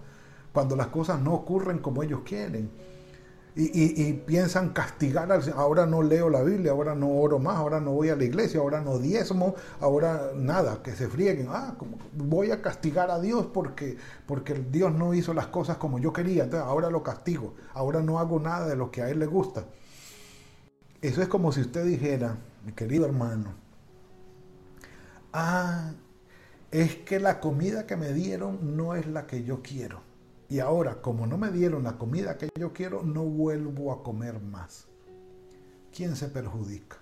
cuando 0.51 0.75
las 0.75 0.87
cosas 0.87 1.19
no 1.21 1.33
ocurren 1.33 1.79
como 1.79 2.03
ellos 2.03 2.21
quieren 2.25 2.71
y, 3.55 4.13
piensan 4.13 4.69
castigar 4.69 5.31
al 5.31 5.53
Ahora 5.53 5.85
no 5.85 6.01
leo 6.01 6.29
la 6.29 6.41
Biblia, 6.41 6.71
ahora 6.71 6.95
no 6.95 7.09
oro 7.09 7.37
más, 7.37 7.57
ahora 7.57 7.79
no 7.79 7.91
voy 7.91 8.09
a 8.09 8.15
la 8.15 8.23
iglesia, 8.23 8.59
ahora 8.59 8.81
no 8.81 8.97
diezmo, 8.97 9.55
ahora 9.79 10.31
nada, 10.35 10.81
que 10.81 10.91
se 10.93 11.07
frieguen. 11.07 11.47
Ah, 11.49 11.75
voy 12.13 12.51
a 12.51 12.61
castigar 12.61 13.11
a 13.11 13.19
Dios 13.19 13.45
porque, 13.53 13.97
porque 14.25 14.55
Dios 14.55 14.91
no 14.93 15.13
hizo 15.13 15.33
las 15.33 15.47
cosas 15.47 15.77
como 15.77 15.99
yo 15.99 16.11
quería, 16.11 16.45
entonces 16.45 16.67
ahora 16.67 16.89
lo 16.89 17.03
castigo, 17.03 17.53
ahora 17.73 18.01
no 18.01 18.17
hago 18.19 18.39
nada 18.39 18.67
de 18.67 18.75
lo 18.75 18.89
que 18.89 19.03
a 19.03 19.09
Él 19.09 19.19
le 19.19 19.27
gusta. 19.27 19.65
Eso 21.01 21.21
es 21.21 21.27
como 21.27 21.51
si 21.51 21.61
usted 21.61 21.85
dijera, 21.85 22.37
mi 22.65 22.71
querido 22.71 23.05
hermano, 23.05 23.53
ah, 25.31 25.91
es 26.71 26.95
que 26.95 27.19
la 27.19 27.39
comida 27.39 27.85
que 27.85 27.97
me 27.97 28.13
dieron 28.13 28.75
no 28.75 28.95
es 28.95 29.05
la 29.05 29.27
que 29.27 29.43
yo 29.43 29.61
quiero 29.61 30.12
y 30.53 30.59
ahora, 30.59 31.01
como 31.01 31.25
no 31.25 31.35
me 31.35 31.51
dieron 31.51 31.81
la 31.81 31.97
comida 31.97 32.37
que 32.37 32.47
yo 32.59 32.73
quiero, 32.73 33.01
no 33.01 33.23
vuelvo 33.23 33.91
a 33.91 34.03
comer 34.03 34.39
más. 34.39 34.85
¿Quién 35.91 36.15
se 36.15 36.27
perjudica? 36.27 36.97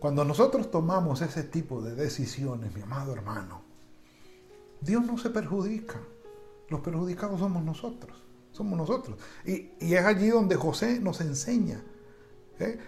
Cuando 0.00 0.24
nosotros 0.24 0.70
tomamos 0.70 1.20
ese 1.20 1.42
tipo 1.42 1.82
de 1.82 1.94
decisiones, 1.94 2.74
mi 2.74 2.80
amado 2.80 3.12
hermano, 3.12 3.60
Dios 4.80 5.04
no 5.04 5.18
se 5.18 5.28
perjudica. 5.28 6.00
Los 6.70 6.80
perjudicados 6.80 7.40
somos 7.40 7.62
nosotros. 7.62 8.24
Somos 8.52 8.78
nosotros. 8.78 9.18
Y, 9.44 9.68
es 9.78 10.02
allí 10.02 10.28
donde 10.28 10.56
José 10.56 10.98
nos 10.98 11.20
enseña. 11.20 11.82
¿eh? 12.58 12.78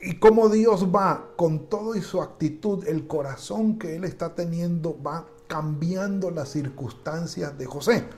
Y 0.00 0.20
cómo 0.20 0.48
Dios 0.50 0.94
va 0.94 1.32
con 1.34 1.68
todo 1.68 1.96
y 1.96 2.00
su 2.00 2.22
actitud, 2.22 2.86
el 2.86 3.08
corazón 3.08 3.76
que 3.76 3.96
Él 3.96 4.04
está 4.04 4.36
teniendo, 4.36 5.02
va 5.02 5.26
cambiando 5.48 6.30
las 6.30 6.50
circunstancias 6.50 7.58
de 7.58 7.66
José. 7.66 8.08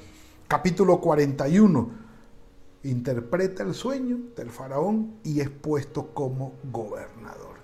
Capítulo 0.48 0.98
41. 0.98 1.90
Interpreta 2.84 3.62
el 3.62 3.74
sueño 3.74 4.18
del 4.34 4.48
faraón 4.48 5.16
y 5.22 5.40
es 5.40 5.50
puesto 5.50 6.14
como 6.14 6.54
gobernador. 6.72 7.58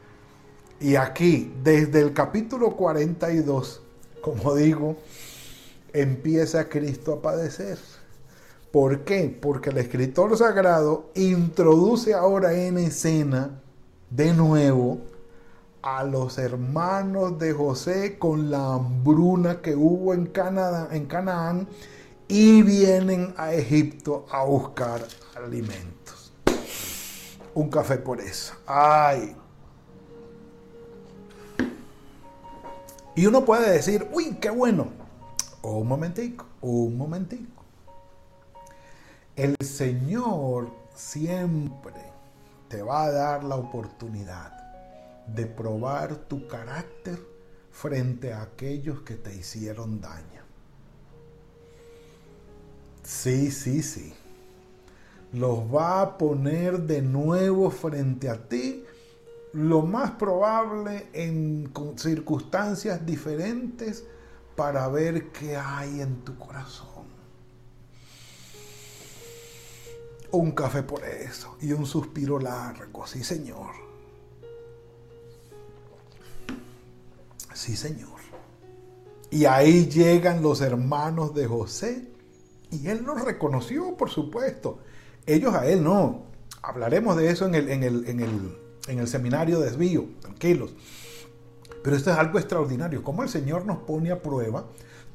Y 0.81 0.97
aquí, 0.97 1.55
desde 1.63 2.01
el 2.01 2.13
capítulo 2.13 2.77
42, 2.77 3.81
como 4.21 4.55
digo, 4.55 4.99
empieza 5.95 6.69
Cristo 6.69 7.15
a 7.15 7.23
padecer. 7.23 7.79
¿Por 8.71 9.05
qué? 9.05 9.35
Porque 9.41 9.71
el 9.71 9.79
escritor 9.79 10.37
sagrado 10.37 11.11
introduce 11.15 12.13
ahora 12.13 12.53
en 12.53 12.77
escena 12.77 13.63
de 14.11 14.35
nuevo 14.35 14.99
a 15.81 16.05
los 16.05 16.37
hermanos 16.37 17.39
de 17.39 17.55
José 17.55 18.19
con 18.19 18.51
la 18.51 18.75
hambruna 18.75 19.63
que 19.63 19.75
hubo 19.75 20.13
en, 20.13 20.27
Canadá, 20.27 20.91
en 20.93 21.07
Canaán 21.07 21.67
y 22.29 22.63
vienen 22.63 23.35
a 23.37 23.53
Egipto 23.53 24.27
a 24.31 24.45
buscar 24.45 25.07
alimentos. 25.37 26.33
Un 27.55 27.71
café 27.71 27.99
por 27.99 28.21
eso. 28.21 28.55
Ay. 28.67 29.37
Y 33.15 33.27
uno 33.27 33.45
puede 33.45 33.71
decir, 33.71 34.09
uy, 34.13 34.37
qué 34.41 34.51
bueno. 34.51 34.89
Un 35.63 35.87
momentico, 35.87 36.47
un 36.61 36.97
momentico. 36.97 37.63
El 39.37 39.57
Señor 39.65 40.71
siempre 40.95 41.95
te 42.69 42.83
va 42.83 43.05
a 43.05 43.11
dar 43.11 43.45
la 43.45 43.57
oportunidad 43.57 44.53
de 45.27 45.47
probar 45.47 46.17
tu 46.17 46.47
carácter 46.49 47.19
frente 47.71 48.33
a 48.33 48.43
aquellos 48.43 49.01
que 49.01 49.15
te 49.15 49.35
hicieron 49.35 50.01
daño. 50.01 50.44
Sí, 53.05 53.51
sí, 53.51 53.83
sí. 53.83 54.13
Los 55.33 55.59
va 55.73 56.01
a 56.01 56.19
poner 56.19 56.81
de 56.81 57.03
nuevo 57.03 57.71
frente 57.71 58.29
a 58.29 58.49
ti, 58.49 58.85
lo 59.53 59.83
más 59.83 60.13
probable 60.13 61.09
en 61.13 61.73
circunstancias 61.97 63.05
diferentes 63.05 64.05
para 64.57 64.89
ver 64.89 65.31
qué 65.33 65.57
hay 65.57 66.01
en 66.01 66.25
tu 66.25 66.37
corazón. 66.39 66.95
un 70.37 70.51
café 70.53 70.83
por 70.83 71.05
eso 71.05 71.57
y 71.61 71.73
un 71.73 71.87
suspiro 71.87 72.39
largo, 72.39 73.07
sí 73.07 73.23
Señor. 73.23 73.71
Sí 77.53 77.77
Señor. 77.77 78.11
Y 79.31 79.45
ahí 79.45 79.89
llegan 79.89 80.43
los 80.43 80.61
hermanos 80.61 81.35
de 81.35 81.47
José 81.47 82.14
y 82.83 82.89
él 82.89 83.03
los 83.05 83.23
reconoció, 83.25 83.97
por 83.97 84.11
supuesto. 84.11 84.79
Ellos 85.27 85.55
a 85.55 85.67
él 85.67 85.83
no. 85.83 86.25
Hablaremos 86.63 87.17
de 87.17 87.31
eso 87.31 87.47
en 87.47 87.55
el, 87.55 87.69
en 87.69 87.83
el, 87.83 88.09
en 88.09 88.21
el, 88.21 88.59
en 88.89 88.99
el 88.99 89.09
seminario 89.09 89.61
de 89.61 89.67
desvío, 89.67 90.07
tranquilos. 90.21 90.75
Pero 91.83 91.97
esto 91.97 92.11
es 92.11 92.17
algo 92.17 92.39
extraordinario, 92.39 93.03
como 93.03 93.23
el 93.23 93.29
Señor 93.29 93.67
nos 93.67 93.79
pone 93.79 94.11
a 94.11 94.23
prueba 94.23 94.67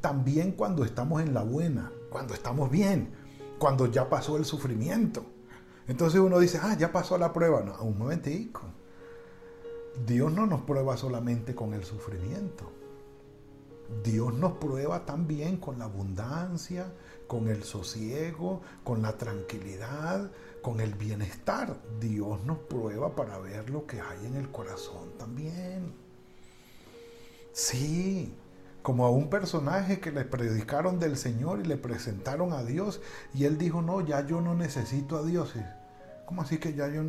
también 0.02 0.52
cuando 0.52 0.84
estamos 0.86 1.22
en 1.22 1.34
la 1.34 1.44
buena, 1.44 1.92
cuando 2.10 2.34
estamos 2.34 2.70
bien 2.70 3.20
cuando 3.60 3.86
ya 3.86 4.10
pasó 4.10 4.38
el 4.38 4.46
sufrimiento. 4.46 5.24
Entonces 5.88 6.20
uno 6.20 6.40
dice, 6.40 6.60
ah, 6.64 6.76
ya 6.78 6.92
pasó 6.92 7.18
la 7.18 7.32
prueba. 7.34 7.62
No, 7.62 7.80
un 7.84 7.98
momentico. 7.98 8.62
Dios 10.08 10.32
no 10.32 10.48
nos 10.48 10.62
prueba 10.62 10.98
solamente 10.98 11.54
con 11.54 11.74
el 11.74 11.84
sufrimiento. 11.84 12.72
Dios 14.30 14.40
nos 14.40 14.58
prueba 14.60 15.08
también 15.08 15.58
con 15.58 15.80
la 15.80 15.86
abundancia, 15.86 16.86
con 17.26 17.48
el 17.48 17.64
sosiego, 17.64 18.62
con 18.84 19.02
la 19.02 19.18
tranquilidad, 19.18 20.30
con 20.62 20.82
el 20.82 20.94
bienestar. 20.94 21.76
Dios 22.00 22.46
nos 22.46 22.60
prueba 22.60 23.16
para 23.16 23.40
ver 23.40 23.72
lo 23.72 23.88
que 23.88 24.00
hay 24.00 24.28
en 24.28 24.36
el 24.36 24.52
corazón 24.52 25.18
también. 25.18 25.96
Sí, 27.54 28.36
como 28.84 29.08
a 29.08 29.10
un 29.10 29.32
personaje 29.32 30.00
que 30.00 30.12
le 30.12 30.26
predicaron 30.26 31.00
del 31.00 31.18
Señor 31.18 31.62
y 31.62 31.64
le 31.64 31.78
presentaron 31.78 32.54
a 32.54 32.64
Dios 32.64 33.02
y 33.34 33.46
él 33.46 33.58
dijo, 33.58 33.82
no, 33.82 34.02
ya 34.02 34.28
yo 34.28 34.42
no 34.42 34.54
necesito 34.54 35.18
a 35.18 35.24
Dios. 35.24 35.56
¿Cómo 36.28 36.44
así 36.44 36.60
que 36.60 36.76
ya 36.76 36.88
yo, 36.88 37.02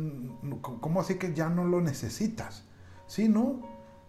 cómo 0.61 1.01
así 1.01 1.19
que 1.19 1.35
ya 1.35 1.49
no 1.49 1.65
lo 1.65 1.81
necesitas? 1.81 2.63
Sí, 3.05 3.29
no, 3.29 3.61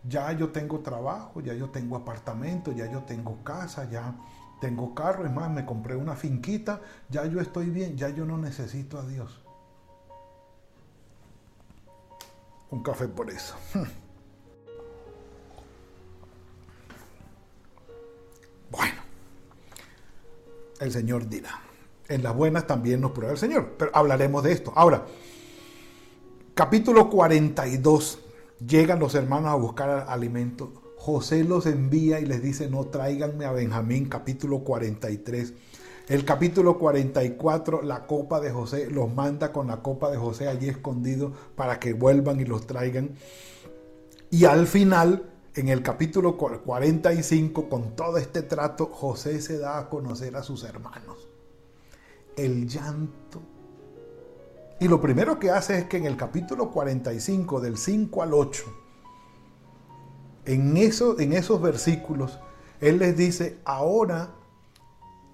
ya 0.08 0.32
yo 0.32 0.50
tengo 0.50 0.80
trabajo, 0.80 1.40
ya 1.40 1.54
yo 1.54 1.70
tengo 1.70 1.96
apartamento, 1.96 2.72
ya 2.72 2.90
yo 2.90 3.02
tengo 3.02 3.42
casa, 3.44 3.88
ya 3.90 4.14
tengo 4.60 4.94
carro, 4.94 5.26
es 5.26 5.32
más, 5.32 5.50
me 5.50 5.64
compré 5.64 5.96
una 5.96 6.14
finquita, 6.14 6.80
ya 7.08 7.24
yo 7.26 7.40
estoy 7.40 7.70
bien, 7.70 7.96
ya 7.96 8.08
yo 8.08 8.24
no 8.24 8.38
necesito 8.38 8.98
a 8.98 9.06
Dios. 9.06 9.40
Un 12.70 12.82
café 12.82 13.08
por 13.08 13.30
eso. 13.30 13.56
el 20.82 20.92
Señor 20.92 21.28
dirá. 21.28 21.60
En 22.08 22.22
las 22.22 22.34
buenas 22.34 22.66
también 22.66 23.00
nos 23.00 23.12
prueba 23.12 23.32
el 23.32 23.38
Señor, 23.38 23.74
pero 23.78 23.90
hablaremos 23.94 24.42
de 24.42 24.52
esto. 24.52 24.72
Ahora, 24.74 25.06
capítulo 26.54 27.08
42, 27.08 28.18
llegan 28.66 29.00
los 29.00 29.14
hermanos 29.14 29.50
a 29.50 29.56
buscar 29.56 30.06
alimento. 30.08 30.72
José 30.96 31.44
los 31.44 31.66
envía 31.66 32.20
y 32.20 32.26
les 32.26 32.42
dice, 32.42 32.70
no 32.70 32.86
tráiganme 32.86 33.44
a 33.44 33.52
Benjamín, 33.52 34.08
capítulo 34.08 34.60
43. 34.60 35.54
El 36.08 36.24
capítulo 36.24 36.78
44, 36.78 37.82
la 37.82 38.06
copa 38.06 38.40
de 38.40 38.50
José, 38.50 38.90
los 38.90 39.12
manda 39.12 39.52
con 39.52 39.68
la 39.68 39.82
copa 39.82 40.10
de 40.10 40.16
José 40.16 40.48
allí 40.48 40.68
escondido 40.68 41.32
para 41.54 41.78
que 41.78 41.92
vuelvan 41.92 42.40
y 42.40 42.44
los 42.44 42.66
traigan. 42.66 43.16
Y 44.30 44.44
al 44.44 44.66
final 44.66 45.32
en 45.54 45.68
el 45.68 45.82
capítulo 45.82 46.38
45, 46.38 47.68
con 47.68 47.94
todo 47.94 48.16
este 48.16 48.42
trato, 48.42 48.86
José 48.86 49.40
se 49.42 49.58
da 49.58 49.78
a 49.78 49.88
conocer 49.90 50.34
a 50.36 50.42
sus 50.42 50.64
hermanos. 50.64 51.28
El 52.36 52.66
llanto. 52.66 53.42
Y 54.82 54.88
lo 54.88 55.00
primero 55.00 55.38
que 55.38 55.52
hace 55.52 55.78
es 55.78 55.84
que 55.84 55.96
en 55.96 56.06
el 56.06 56.16
capítulo 56.16 56.72
45, 56.72 57.60
del 57.60 57.78
5 57.78 58.20
al 58.20 58.34
8, 58.34 58.64
en, 60.44 60.76
eso, 60.76 61.20
en 61.20 61.34
esos 61.34 61.62
versículos, 61.62 62.40
Él 62.80 62.98
les 62.98 63.16
dice, 63.16 63.60
ahora 63.64 64.30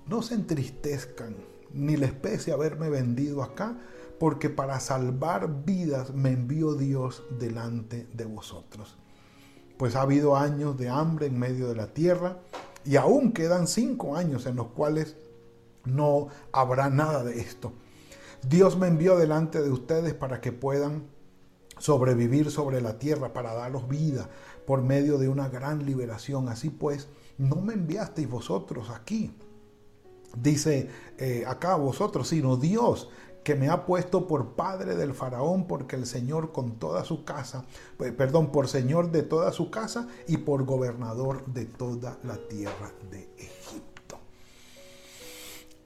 no 0.07 0.21
se 0.21 0.35
entristezcan, 0.35 1.35
ni 1.73 1.97
les 1.97 2.13
pese 2.13 2.53
haberme 2.53 2.91
vendido 2.91 3.43
acá, 3.43 3.79
porque 4.21 4.51
para 4.51 4.81
salvar 4.81 5.65
vidas 5.65 6.13
me 6.13 6.33
envió 6.33 6.75
Dios 6.75 7.23
delante 7.39 8.07
de 8.13 8.27
vosotros 8.27 8.99
pues 9.79 9.95
ha 9.95 10.03
habido 10.03 10.37
años 10.37 10.77
de 10.77 10.89
hambre 10.89 11.27
en 11.27 11.39
medio 11.39 11.69
de 11.69 11.77
la 11.77 11.87
tierra 11.95 12.39
y 12.85 12.97
aún 12.97 13.33
quedan 13.33 13.69
cinco 13.69 14.17
años 14.17 14.45
en 14.47 14.57
los 14.57 14.67
cuales 14.67 15.17
no 15.85 16.29
habrá 16.53 16.91
nada 16.91 17.23
de 17.23 17.41
esto. 17.41 17.73
Dios 18.47 18.77
me 18.79 18.89
envió 18.89 19.17
delante 19.17 19.63
de 19.63 19.71
ustedes 19.71 20.15
para 20.15 20.41
que 20.41 20.53
puedan 20.53 21.09
sobrevivir 21.79 22.51
sobre 22.51 22.81
la 22.81 22.99
tierra, 22.99 23.33
para 23.33 23.55
daros 23.55 23.89
vida 23.89 24.29
por 24.67 24.83
medio 24.83 25.19
de 25.19 25.29
una 25.29 25.49
gran 25.49 25.87
liberación. 25.87 26.49
Así 26.49 26.71
pues, 26.71 27.09
no 27.39 27.57
me 27.57 27.75
enviasteis 27.75 28.29
vosotros 28.29 28.91
aquí, 28.91 29.35
dice 30.37 30.89
eh, 31.19 31.45
acá 31.47 31.77
vosotros, 31.77 32.29
sino 32.29 32.57
Dios 32.57 33.09
que 33.45 33.55
me 33.55 33.71
ha 33.71 33.87
puesto 33.87 34.27
por 34.27 34.57
padre 34.57 34.95
del 34.95 35.15
faraón, 35.15 35.67
porque 35.67 35.97
el 35.97 36.05
Señor 36.05 36.53
con 36.53 36.79
toda 36.79 37.05
su 37.05 37.25
casa, 37.25 37.65
pues, 37.97 38.13
perdón, 38.13 38.53
por 38.53 38.69
Señor 38.69 39.11
de 39.11 39.23
toda 39.23 39.53
su 39.53 39.71
casa 39.71 40.07
y 40.27 40.39
por 40.39 40.65
gobernador 40.65 41.47
de 41.47 41.65
toda 41.65 42.19
la 42.25 42.37
tierra 42.37 42.93
de 43.11 43.31
Egipto. 43.39 43.98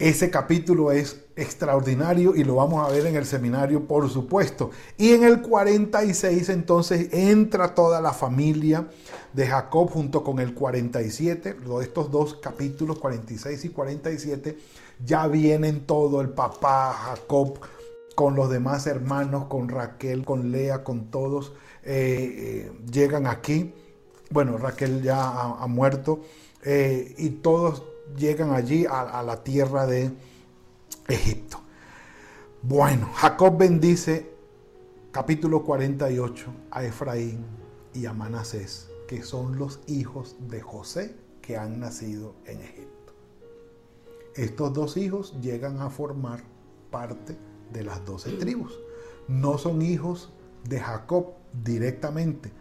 Ese 0.02 0.30
capítulo 0.30 0.90
es 0.90 1.20
extraordinario 1.36 2.34
y 2.34 2.42
lo 2.42 2.56
vamos 2.56 2.84
a 2.84 2.90
ver 2.92 3.06
en 3.06 3.14
el 3.14 3.24
seminario, 3.24 3.86
por 3.86 4.10
supuesto. 4.10 4.72
Y 4.98 5.12
en 5.12 5.22
el 5.22 5.42
46 5.42 6.48
entonces 6.48 7.06
entra 7.12 7.76
toda 7.76 8.00
la 8.00 8.12
familia 8.12 8.88
de 9.32 9.46
Jacob 9.46 9.88
junto 9.90 10.24
con 10.24 10.40
el 10.40 10.54
47, 10.54 11.54
estos 11.82 12.10
dos 12.10 12.34
capítulos, 12.34 12.98
46 12.98 13.64
y 13.64 13.68
47 13.68 14.58
ya 15.06 15.28
vienen 15.28 15.86
todo, 15.86 16.20
el 16.20 16.30
papá, 16.30 16.92
Jacob, 16.92 17.60
con 18.16 18.34
los 18.34 18.50
demás 18.50 18.88
hermanos, 18.88 19.44
con 19.44 19.68
Raquel, 19.68 20.24
con 20.24 20.50
Lea, 20.50 20.82
con 20.82 21.12
todos, 21.12 21.52
eh, 21.84 22.66
eh, 22.66 22.72
llegan 22.90 23.28
aquí. 23.28 23.72
Bueno, 24.30 24.58
Raquel 24.58 25.00
ya 25.00 25.30
ha, 25.30 25.66
muerto 25.68 26.22
eh, 26.64 27.14
y 27.18 27.30
todos 27.30 27.84
llegan 28.16 28.52
allí 28.52 28.86
a, 28.88 29.22
la 29.22 29.42
tierra 29.42 29.86
de 29.86 30.12
Egipto. 31.08 31.58
Bueno, 32.62 33.10
Jacob 33.14 33.58
bendice 33.58 34.30
capítulo 35.10 35.64
48 35.64 36.52
a 36.70 36.84
Efraín 36.84 37.44
y 37.92 38.06
a 38.06 38.12
Manasés, 38.12 38.88
que 39.08 39.22
son 39.22 39.58
los 39.58 39.80
hijos 39.86 40.36
de 40.48 40.60
José 40.60 41.16
que 41.40 41.56
han 41.56 41.80
nacido 41.80 42.34
en 42.46 42.60
Egipto. 42.60 43.12
Estos 44.36 44.72
dos 44.72 44.96
hijos 44.96 45.34
llegan 45.40 45.80
a 45.80 45.90
formar 45.90 46.42
parte 46.90 47.36
de 47.72 47.84
las 47.84 48.04
doce 48.04 48.32
tribus. 48.32 48.78
No 49.28 49.58
son 49.58 49.82
hijos 49.82 50.32
de 50.68 50.80
Jacob 50.80 51.34
directamente, 51.64 52.52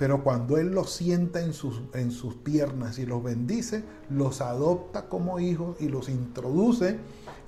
pero 0.00 0.24
cuando 0.24 0.56
él 0.56 0.70
los 0.70 0.90
sienta 0.90 1.42
en 1.42 1.52
sus, 1.52 1.82
en 1.92 2.10
sus 2.10 2.34
piernas 2.34 2.98
y 2.98 3.04
los 3.04 3.22
bendice, 3.22 3.84
los 4.08 4.40
adopta 4.40 5.10
como 5.10 5.40
hijos 5.40 5.76
y 5.78 5.88
los 5.88 6.08
introduce 6.08 6.98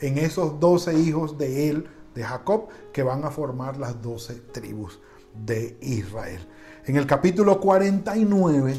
en 0.00 0.18
esos 0.18 0.60
doce 0.60 0.92
hijos 0.92 1.38
de 1.38 1.70
él, 1.70 1.86
de 2.14 2.24
Jacob, 2.24 2.68
que 2.92 3.02
van 3.02 3.24
a 3.24 3.30
formar 3.30 3.78
las 3.78 4.02
doce 4.02 4.34
tribus 4.34 5.00
de 5.34 5.78
Israel. 5.80 6.46
En 6.84 6.96
el 6.96 7.06
capítulo 7.06 7.58
49, 7.58 8.76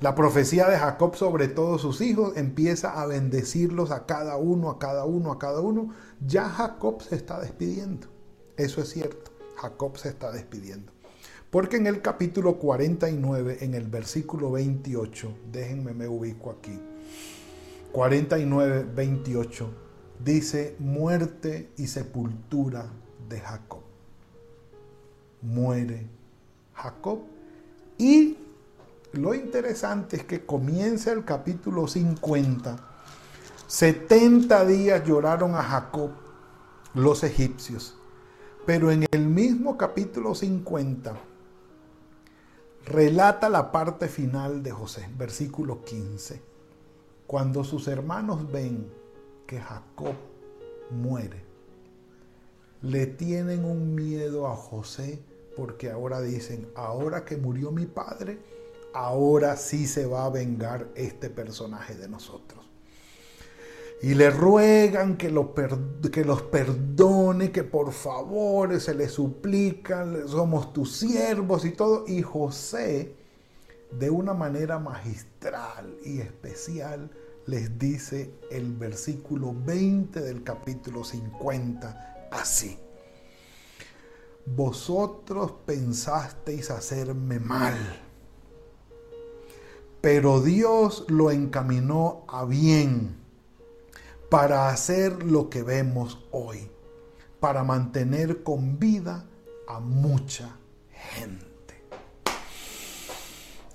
la 0.00 0.16
profecía 0.16 0.68
de 0.68 0.78
Jacob 0.78 1.14
sobre 1.14 1.46
todos 1.46 1.82
sus 1.82 2.00
hijos 2.00 2.36
empieza 2.36 3.00
a 3.00 3.06
bendecirlos 3.06 3.92
a 3.92 4.06
cada 4.06 4.36
uno, 4.38 4.70
a 4.70 4.80
cada 4.80 5.04
uno, 5.04 5.30
a 5.30 5.38
cada 5.38 5.60
uno. 5.60 5.94
Ya 6.26 6.48
Jacob 6.48 7.00
se 7.00 7.14
está 7.14 7.38
despidiendo. 7.40 8.08
Eso 8.56 8.82
es 8.82 8.88
cierto. 8.88 9.30
Jacob 9.54 9.96
se 9.98 10.08
está 10.08 10.32
despidiendo. 10.32 10.92
Porque 11.52 11.76
en 11.76 11.86
el 11.86 12.00
capítulo 12.00 12.56
49, 12.56 13.58
en 13.60 13.74
el 13.74 13.86
versículo 13.86 14.52
28, 14.52 15.34
déjenme 15.52 15.92
me 15.92 16.08
ubico 16.08 16.50
aquí. 16.50 16.80
49, 17.92 18.86
28, 18.94 19.68
dice 20.24 20.76
muerte 20.78 21.68
y 21.76 21.88
sepultura 21.88 22.86
de 23.28 23.38
Jacob. 23.38 23.82
Muere 25.42 26.06
Jacob 26.72 27.18
y 27.98 28.38
lo 29.12 29.34
interesante 29.34 30.16
es 30.16 30.24
que 30.24 30.46
comienza 30.46 31.12
el 31.12 31.26
capítulo 31.26 31.86
50. 31.86 32.78
70 33.66 34.64
días 34.64 35.04
lloraron 35.06 35.54
a 35.54 35.62
Jacob 35.62 36.12
los 36.94 37.22
egipcios. 37.22 37.94
Pero 38.64 38.90
en 38.90 39.04
el 39.10 39.26
mismo 39.26 39.76
capítulo 39.76 40.34
50 40.34 41.31
relata 42.84 43.48
la 43.48 43.70
parte 43.72 44.08
final 44.08 44.62
de 44.62 44.70
José, 44.70 45.08
versículo 45.16 45.84
15. 45.84 46.40
Cuando 47.26 47.64
sus 47.64 47.88
hermanos 47.88 48.50
ven 48.50 48.90
que 49.46 49.60
Jacob 49.60 50.14
muere, 50.90 51.44
le 52.82 53.06
tienen 53.06 53.64
un 53.64 53.94
miedo 53.94 54.48
a 54.48 54.56
José 54.56 55.22
porque 55.56 55.90
ahora 55.90 56.20
dicen, 56.20 56.68
ahora 56.74 57.24
que 57.24 57.36
murió 57.36 57.70
mi 57.70 57.86
padre, 57.86 58.40
ahora 58.94 59.56
sí 59.56 59.86
se 59.86 60.06
va 60.06 60.24
a 60.24 60.30
vengar 60.30 60.88
este 60.94 61.30
personaje 61.30 61.94
de 61.94 62.08
nosotros. 62.08 62.61
Y 64.02 64.14
le 64.14 64.30
ruegan 64.30 65.16
que, 65.16 65.28
que 66.10 66.24
los 66.24 66.42
perdone, 66.42 67.52
que 67.52 67.62
por 67.62 67.92
favor 67.92 68.80
se 68.80 68.94
le 68.94 69.08
suplican, 69.08 70.28
somos 70.28 70.72
tus 70.72 70.96
siervos 70.96 71.64
y 71.64 71.70
todo. 71.70 72.04
Y 72.08 72.20
José, 72.20 73.14
de 73.92 74.10
una 74.10 74.34
manera 74.34 74.80
magistral 74.80 75.96
y 76.04 76.18
especial, 76.18 77.10
les 77.46 77.78
dice 77.78 78.34
el 78.50 78.72
versículo 78.72 79.54
20 79.64 80.20
del 80.20 80.42
capítulo 80.42 81.04
50 81.04 82.28
así. 82.32 82.78
Vosotros 84.44 85.52
pensasteis 85.64 86.70
hacerme 86.70 87.38
mal 87.38 87.76
pero 90.02 90.40
Dios 90.40 91.04
lo 91.08 91.30
encaminó 91.30 92.24
a 92.26 92.44
bien 92.44 93.21
para 94.32 94.70
hacer 94.70 95.24
lo 95.24 95.50
que 95.50 95.62
vemos 95.62 96.24
hoy, 96.30 96.66
para 97.38 97.64
mantener 97.64 98.42
con 98.42 98.78
vida 98.78 99.26
a 99.68 99.78
mucha 99.78 100.56
gente. 100.90 101.84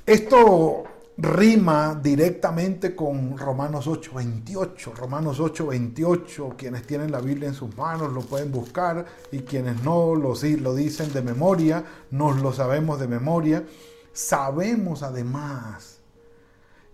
Esto 0.03 0.83
rima 1.15 1.93
directamente 1.93 2.95
con 2.95 3.37
Romanos 3.37 3.85
8:28. 3.85 4.95
Romanos 4.95 5.39
8:28, 5.39 6.55
quienes 6.57 6.87
tienen 6.87 7.11
la 7.11 7.21
Biblia 7.21 7.49
en 7.49 7.53
sus 7.53 7.77
manos 7.77 8.11
lo 8.11 8.21
pueden 8.21 8.51
buscar 8.51 9.05
y 9.31 9.41
quienes 9.41 9.83
no 9.83 10.15
lo, 10.15 10.33
lo 10.33 10.73
dicen 10.73 11.13
de 11.13 11.21
memoria, 11.21 11.85
nos 12.09 12.41
lo 12.41 12.51
sabemos 12.51 12.99
de 12.99 13.07
memoria. 13.07 13.63
Sabemos 14.11 15.03
además 15.03 15.99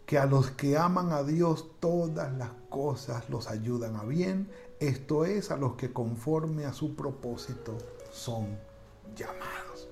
que 0.06 0.18
a 0.18 0.26
los 0.26 0.52
que 0.52 0.78
aman 0.78 1.14
a 1.14 1.24
Dios 1.24 1.70
todas 1.80 2.34
las 2.34 2.50
cosas 2.74 3.30
los 3.30 3.48
ayudan 3.50 3.98
a 3.98 4.04
bien, 4.04 4.50
esto 4.80 5.26
es, 5.26 5.52
a 5.52 5.58
los 5.58 5.76
que 5.76 5.94
conforme 5.94 6.66
a 6.66 6.74
su 6.74 6.96
propósito 6.96 7.78
son 8.12 8.58
llamados. 9.16 9.88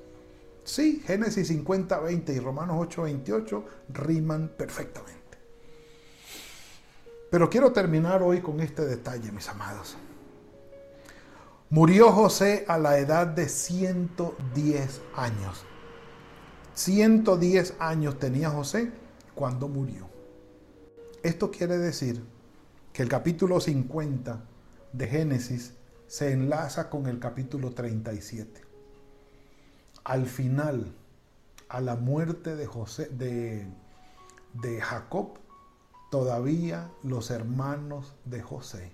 Sí, 0.63 1.04
Génesis 1.06 1.50
50, 1.50 2.00
20 2.00 2.34
y 2.34 2.39
Romanos 2.39 2.78
8, 2.80 3.04
28 3.04 3.65
riman 3.89 4.52
perfectamente. 4.58 5.38
Pero 7.30 7.52
quiero 7.52 7.72
terminar 7.72 8.24
hoy 8.24 8.41
con 8.41 8.60
este 8.62 8.84
detalle, 8.84 9.32
mis 9.32 9.48
amados. 9.48 9.96
Murió 11.70 12.12
José 12.12 12.65
a 12.67 12.80
la 12.80 12.98
edad 12.98 13.28
de 13.28 13.48
110 13.48 15.02
años. 15.15 15.65
110 16.74 17.76
años 17.78 18.17
tenía 18.17 18.50
José 18.50 18.91
cuando 19.36 19.67
murió. 19.67 20.10
Esto 21.22 21.52
quiere 21.52 21.78
decir 21.78 22.24
que 22.94 23.04
el 23.04 23.10
capítulo 23.10 23.60
50 23.60 24.42
de 24.92 25.08
Génesis 25.08 25.76
se 26.08 26.34
enlaza 26.34 26.90
con 26.90 27.08
el 27.08 27.20
capítulo 27.20 27.72
37. 27.72 28.62
Al 30.04 30.26
final, 30.26 30.94
a 31.70 31.80
la 31.80 31.96
muerte 31.96 32.56
de 32.56 32.66
José 32.66 33.08
de, 33.08 33.66
de 34.54 34.82
Jacob, 34.82 35.40
todavía 36.10 36.92
los 37.02 37.32
hermanos 37.32 38.16
de 38.26 38.42
José 38.42 38.92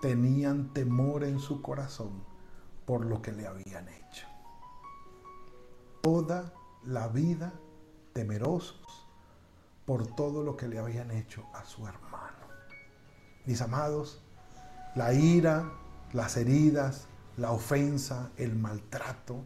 tenían 0.00 0.72
temor 0.72 1.24
en 1.24 1.40
su 1.40 1.60
corazón 1.60 2.22
por 2.86 3.04
lo 3.04 3.20
que 3.20 3.32
le 3.32 3.46
habían 3.46 3.88
hecho. 3.88 4.26
Toda 6.02 6.52
la 6.84 7.08
vida 7.08 7.52
temerosos 8.12 9.08
por 9.86 10.06
todo 10.14 10.44
lo 10.44 10.56
que 10.56 10.68
le 10.68 10.78
habían 10.78 11.10
hecho 11.10 11.46
a 11.52 11.64
su 11.64 11.86
hermano. 11.86 12.21
Mis 13.46 13.60
amados, 13.60 14.20
la 14.94 15.14
ira, 15.14 15.70
las 16.12 16.36
heridas, 16.36 17.06
la 17.36 17.52
ofensa, 17.52 18.30
el 18.36 18.54
maltrato, 18.54 19.44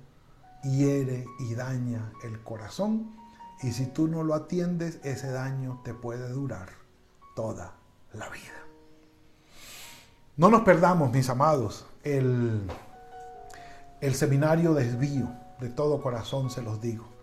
hiere 0.63 1.27
y 1.39 1.55
daña 1.55 2.13
el 2.25 2.43
corazón. 2.43 3.15
Y 3.63 3.73
si 3.73 3.87
tú 3.87 4.09
no 4.09 4.23
lo 4.23 4.35
atiendes, 4.35 5.01
ese 5.03 5.31
daño 5.31 5.81
te 5.85 5.95
puede 5.95 6.29
durar 6.29 6.69
toda 7.35 7.75
la 8.13 8.29
vida. 8.29 8.53
No 10.37 10.51
nos 10.51 10.63
perdamos, 10.63 11.11
mis 11.13 11.31
amados, 11.31 11.87
el, 12.03 12.71
el 14.01 14.15
seminario 14.15 14.75
desvío, 14.75 15.31
de 15.61 15.71
todo 15.71 16.03
corazón 16.03 16.51
se 16.51 16.61
los 16.61 16.81
digo 16.81 17.17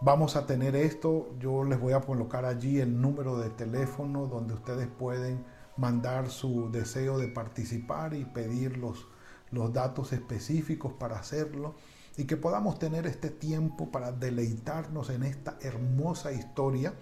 vamos 0.00 0.36
a 0.36 0.46
tener 0.46 0.76
esto. 0.76 1.28
Yo 1.38 1.64
les 1.64 1.80
voy 1.80 1.92
a 1.92 2.00
colocar 2.00 2.44
allí 2.44 2.80
el 2.80 3.00
número 3.00 3.38
de 3.38 3.50
teléfono 3.50 4.26
donde 4.26 4.54
ustedes 4.54 4.88
pueden 4.88 5.44
mandar 5.78 6.28
su 6.28 6.70
deseo 6.70 7.18
de 7.18 7.28
participar 7.28 8.14
y 8.14 8.24
pedir 8.24 8.76
los, 8.76 9.06
los 9.50 9.72
datos 9.72 10.12
específicos 10.12 10.92
para 10.92 11.18
hacerlo 11.18 11.74
y 12.16 12.24
que 12.24 12.36
podamos 12.36 12.78
tener 12.78 13.06
este 13.06 13.30
tiempo 13.30 13.90
para 13.90 14.12
deleitarnos 14.12 15.08
en 15.10 15.22
esta 15.22 15.56
hermosa 15.62 16.32
historia 16.32 16.94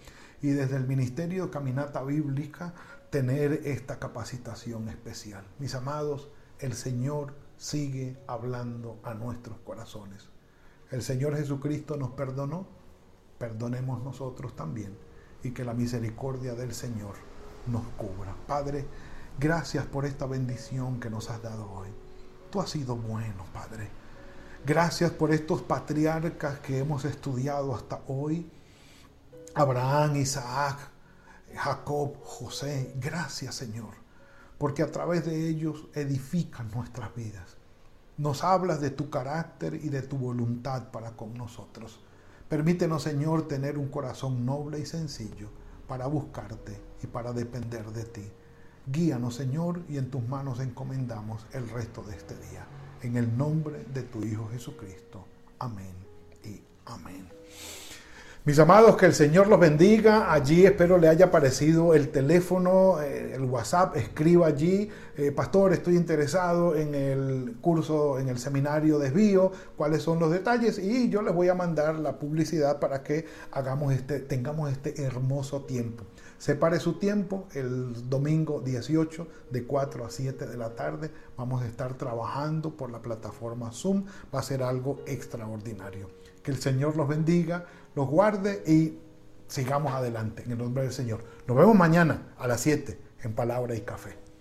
y 0.42 0.48
desde 0.48 0.76
el 0.76 0.86
Ministerio 0.86 1.46
de 1.46 1.50
Caminata 1.50 2.02
Bíblica 2.02 2.74
tener 3.10 3.62
esta 3.64 3.98
capacitación 3.98 4.88
especial. 4.88 5.44
Mis 5.58 5.74
amados, 5.74 6.30
el 6.60 6.74
Señor 6.74 7.34
sigue 7.56 8.18
hablando 8.26 9.00
a 9.02 9.14
nuestros 9.14 9.58
corazones. 9.60 10.28
El 10.90 11.02
Señor 11.02 11.34
Jesucristo 11.36 11.96
nos 11.96 12.10
perdonó 12.10 12.76
perdonemos 13.38 14.02
nosotros 14.02 14.56
también 14.56 14.96
y 15.42 15.50
que 15.50 15.64
la 15.64 15.74
misericordia 15.74 16.54
del 16.54 16.72
Señor 16.72 17.14
nos 17.68 17.86
cubra. 17.96 18.34
Padre, 18.46 18.86
gracias 19.38 19.84
por 19.86 20.04
esta 20.04 20.26
bendición 20.26 21.00
que 21.00 21.10
nos 21.10 21.30
has 21.30 21.42
dado 21.42 21.70
hoy. 21.70 21.88
Tú 22.50 22.60
has 22.60 22.70
sido 22.70 22.96
bueno, 22.96 23.44
Padre. 23.52 23.88
Gracias 24.64 25.10
por 25.10 25.32
estos 25.32 25.62
patriarcas 25.62 26.58
que 26.60 26.78
hemos 26.78 27.04
estudiado 27.04 27.74
hasta 27.74 28.00
hoy. 28.08 28.50
Abraham, 29.54 30.16
Isaac, 30.16 30.78
Jacob, 31.54 32.16
José. 32.22 32.92
Gracias, 32.96 33.54
Señor, 33.54 33.94
porque 34.58 34.82
a 34.82 34.90
través 34.90 35.24
de 35.24 35.48
ellos 35.48 35.86
edifican 35.94 36.70
nuestras 36.72 37.14
vidas. 37.14 37.56
Nos 38.18 38.44
hablas 38.44 38.80
de 38.80 38.90
tu 38.90 39.10
carácter 39.10 39.74
y 39.74 39.88
de 39.88 40.02
tu 40.02 40.16
voluntad 40.16 40.90
para 40.90 41.12
con 41.12 41.34
nosotros. 41.34 42.00
Permítenos, 42.48 43.02
Señor, 43.02 43.48
tener 43.48 43.76
un 43.76 43.88
corazón 43.88 44.46
noble 44.46 44.78
y 44.78 44.86
sencillo 44.86 45.50
para 45.88 46.06
buscarte 46.06 46.78
y 47.02 47.06
para 47.06 47.32
depender 47.32 47.86
de 47.86 48.04
ti. 48.04 48.24
Guíanos, 48.86 49.34
Señor, 49.34 49.82
y 49.88 49.98
en 49.98 50.10
tus 50.10 50.26
manos 50.28 50.60
encomendamos 50.60 51.46
el 51.52 51.68
resto 51.68 52.02
de 52.02 52.16
este 52.16 52.36
día. 52.50 52.66
En 53.02 53.16
el 53.16 53.36
nombre 53.36 53.84
de 53.92 54.02
tu 54.02 54.24
Hijo 54.24 54.48
Jesucristo. 54.52 55.24
Amén 55.58 55.94
y 56.44 56.60
amén. 56.86 57.28
Mis 58.46 58.60
amados, 58.60 58.96
que 58.96 59.06
el 59.06 59.12
Señor 59.12 59.48
los 59.48 59.58
bendiga. 59.58 60.32
Allí 60.32 60.64
espero 60.64 60.98
le 60.98 61.08
haya 61.08 61.24
aparecido 61.24 61.94
el 61.94 62.10
teléfono, 62.10 63.00
eh, 63.02 63.34
el 63.34 63.42
WhatsApp. 63.42 63.96
Escriba 63.96 64.46
allí, 64.46 64.88
eh, 65.16 65.32
pastor, 65.32 65.72
estoy 65.72 65.96
interesado 65.96 66.76
en 66.76 66.94
el 66.94 67.56
curso, 67.60 68.20
en 68.20 68.28
el 68.28 68.38
seminario 68.38 69.00
desvío, 69.00 69.50
cuáles 69.76 70.04
son 70.04 70.20
los 70.20 70.30
detalles 70.30 70.78
y 70.78 71.08
yo 71.08 71.22
les 71.22 71.34
voy 71.34 71.48
a 71.48 71.56
mandar 71.56 71.96
la 71.96 72.20
publicidad 72.20 72.78
para 72.78 73.02
que 73.02 73.26
hagamos 73.50 73.92
este, 73.92 74.20
tengamos 74.20 74.70
este 74.70 75.02
hermoso 75.02 75.62
tiempo. 75.62 76.04
Separe 76.38 76.78
su 76.78 77.00
tiempo 77.00 77.48
el 77.52 78.08
domingo 78.08 78.60
18 78.60 79.26
de 79.50 79.64
4 79.64 80.04
a 80.04 80.10
7 80.10 80.46
de 80.46 80.56
la 80.56 80.76
tarde. 80.76 81.10
Vamos 81.36 81.62
a 81.62 81.66
estar 81.66 81.94
trabajando 81.94 82.76
por 82.76 82.92
la 82.92 83.00
plataforma 83.00 83.72
Zoom. 83.72 84.04
Va 84.32 84.38
a 84.38 84.42
ser 84.44 84.62
algo 84.62 85.00
extraordinario. 85.06 86.10
Que 86.44 86.52
el 86.52 86.58
Señor 86.58 86.94
los 86.94 87.08
bendiga, 87.08 87.64
los 87.96 88.06
guarde 88.08 88.62
y 88.66 88.98
sigamos 89.48 89.92
adelante 89.92 90.42
en 90.44 90.52
el 90.52 90.58
nombre 90.58 90.84
del 90.84 90.92
Señor. 90.92 91.24
Nos 91.48 91.56
vemos 91.56 91.74
mañana 91.74 92.34
a 92.38 92.46
las 92.46 92.60
7 92.60 92.98
en 93.22 93.34
Palabra 93.34 93.74
y 93.74 93.80
Café. 93.80 94.25